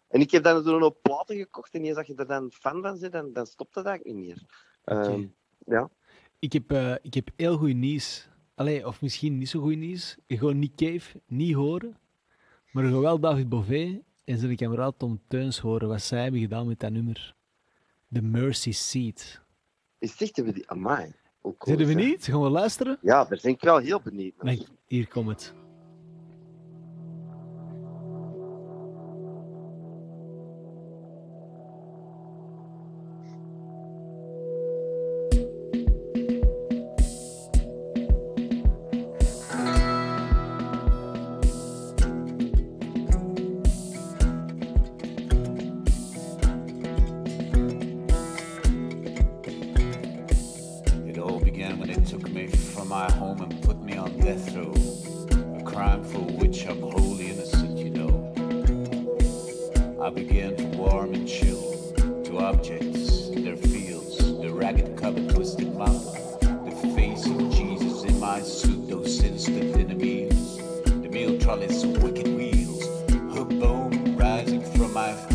en 0.08 0.22
ik 0.22 0.32
heb 0.32 0.44
dan 0.44 0.64
zo'n 0.64 0.82
hoop 0.82 1.02
platen 1.02 1.38
gekocht 1.38 1.74
en 1.74 1.84
eens 1.84 1.96
dat 1.96 2.08
je 2.08 2.16
er 2.16 2.28
dan 2.28 2.52
fan 2.52 2.82
van 2.82 3.00
bent, 3.00 3.12
dan, 3.12 3.34
dan 3.34 3.46
stopt 3.46 3.74
dat 3.74 3.86
eigenlijk 3.86 4.18
niet 4.18 4.28
meer. 4.28 4.46
Ehm, 4.84 5.28
ja. 5.66 5.90
Ik 6.40 6.54
heb, 6.54 6.72
ik 7.02 7.14
heb 7.14 7.30
heel 7.36 7.58
goed 7.58 7.76
nieuws. 7.76 8.30
Allee, 8.56 8.88
of 8.88 9.02
misschien 9.02 9.38
niet 9.38 9.50
zo 9.50 9.60
goed 9.60 9.78
nieuws. 9.78 10.18
Je 10.28 10.38
gaat 10.38 10.54
Nick 10.54 10.76
Cave 10.76 11.22
niet 11.26 11.56
horen, 11.56 11.98
maar 12.72 12.84
je 12.86 12.92
gaat 12.92 13.02
wel 13.02 13.20
David 13.20 13.50
Bové 13.50 14.02
en 14.24 14.38
zijn 14.38 14.56
kameraad 14.56 14.94
Tom 14.98 15.22
Teuns 15.28 15.60
horen 15.60 15.88
wat 15.88 16.02
zij 16.02 16.22
hebben 16.24 16.40
gedaan 16.40 16.68
met 16.68 16.80
dat 16.80 16.92
nummer. 16.92 17.36
The 18.12 18.22
Mercy 18.22 18.72
Seat. 18.72 19.42
Is 19.98 20.16
echt 20.18 20.36
hebben 20.36 20.54
die 20.54 20.68
cool 21.58 21.78
Zitten 21.78 21.96
we 21.96 22.04
niet? 22.04 22.26
Gaan 22.26 22.42
we 22.42 22.50
luisteren? 22.50 22.98
Ja, 23.02 23.26
daar 23.26 23.40
ben 23.42 23.52
ik 23.52 23.62
wel 23.62 23.78
heel 23.78 24.02
benieuwd 24.02 24.34
naar. 24.38 24.46
Nee, 24.46 24.66
hier 24.88 25.08
komt 25.08 25.28
het. 25.28 25.54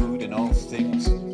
Food 0.04 0.20
and 0.20 0.34
all 0.34 0.52
things, 0.52 1.33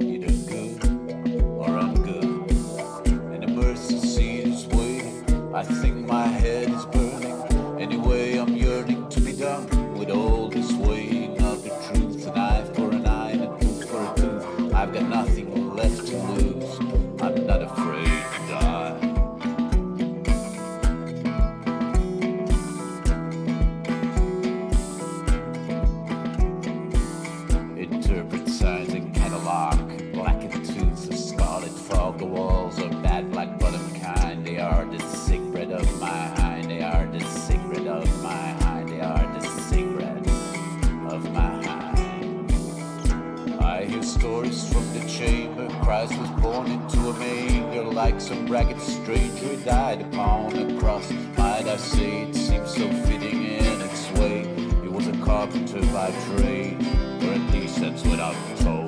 stories 44.11 44.71
from 44.73 44.93
the 44.93 45.07
chamber. 45.09 45.69
Christ 45.83 46.19
was 46.19 46.29
born 46.43 46.67
into 46.67 46.99
a 47.11 47.13
manger 47.15 47.85
like 47.85 48.21
some 48.21 48.47
ragged 48.47 48.81
stranger. 48.81 49.47
He 49.47 49.57
died 49.65 50.03
upon 50.03 50.57
a 50.57 50.79
cross. 50.81 51.11
Might 51.39 51.69
I 51.69 51.77
say 51.77 52.23
it 52.23 52.35
seems 52.35 52.75
so 52.75 52.91
fitting 53.05 53.45
in 53.45 53.81
its 53.81 54.11
way. 54.13 54.45
He 54.83 54.89
was 54.89 55.07
a 55.07 55.17
carpenter 55.25 55.81
by 55.93 56.11
trade, 56.37 56.79
or 57.23 57.33
at 57.35 57.53
least 57.53 57.81
that's 57.81 58.05
what 58.05 58.19
I'm 58.19 58.57
told. 58.57 58.80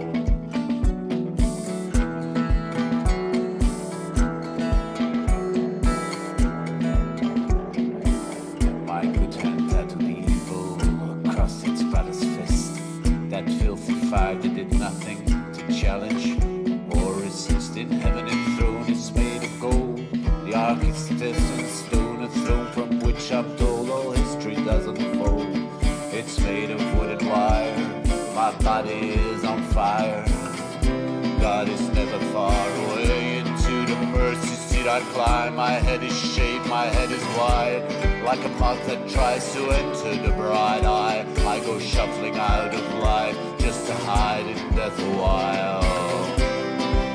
God 31.62 31.70
is 31.70 31.88
never 31.90 32.18
far 32.32 32.70
away 32.70 33.38
into 33.38 33.86
the 33.86 33.94
mercy 34.06 34.48
seat 34.48 34.88
I 34.88 34.98
climb. 35.12 35.54
My 35.54 35.70
head 35.70 36.02
is 36.02 36.12
shaved, 36.12 36.66
my 36.66 36.86
head 36.86 37.12
is 37.12 37.22
wide. 37.38 37.84
Like 38.24 38.44
a 38.44 38.48
moth 38.58 38.84
that 38.88 39.08
tries 39.08 39.52
to 39.52 39.70
enter 39.70 40.26
the 40.26 40.34
bright 40.34 40.82
eye. 40.82 41.24
I 41.46 41.60
go 41.60 41.78
shuffling 41.78 42.36
out 42.36 42.74
of 42.74 42.94
life 42.94 43.36
just 43.60 43.86
to 43.86 43.94
hide 43.94 44.44
in 44.44 44.74
death 44.74 44.98
a 44.98 45.10
while. 45.16 45.84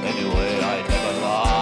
Anyway, 0.06 0.60
I 0.64 0.88
never 0.88 1.20
lie. 1.20 1.57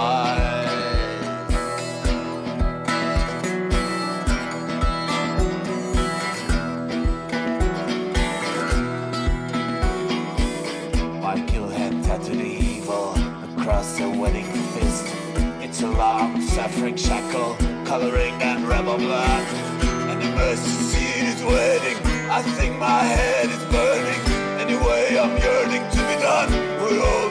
Across 13.96 14.00
her 14.00 14.20
wedding 14.20 14.46
fist. 14.74 15.06
It's 15.62 15.82
a 15.82 15.90
long 15.90 16.42
suffering 16.42 16.96
shackle, 16.96 17.56
coloring 17.86 18.34
and 18.42 18.68
rebel 18.68 18.98
blood. 18.98 19.48
And 20.10 20.22
the 20.22 20.30
mercy 20.36 20.70
seat 20.70 21.24
is 21.24 21.44
waiting. 21.44 21.98
I 22.30 22.42
think 22.42 22.78
my 22.78 23.04
head 23.04 23.50
is 23.50 23.64
burning. 23.72 24.22
Anyway, 24.60 25.18
I'm 25.18 25.38
yearning 25.38 25.84
to 25.92 26.02
be 26.10 26.16
done 26.22 26.52
with 26.82 27.00
all 27.02 27.25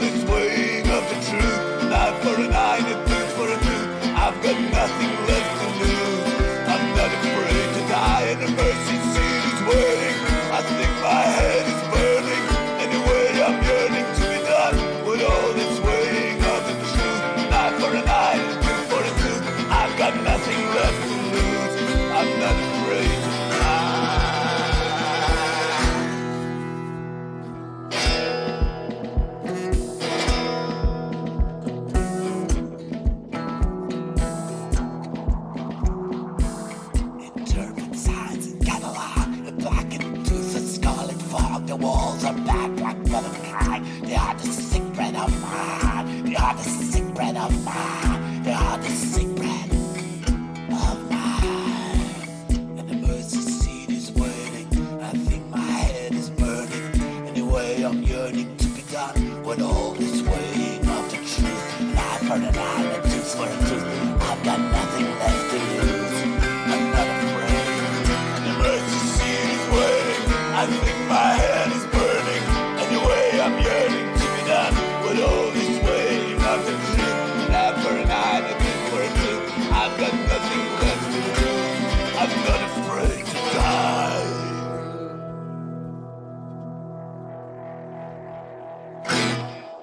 God, 46.44 46.58
this 46.58 46.92
sick 46.92 47.14
bread 47.14 47.38
of 47.38 47.64
mine. 47.64 48.03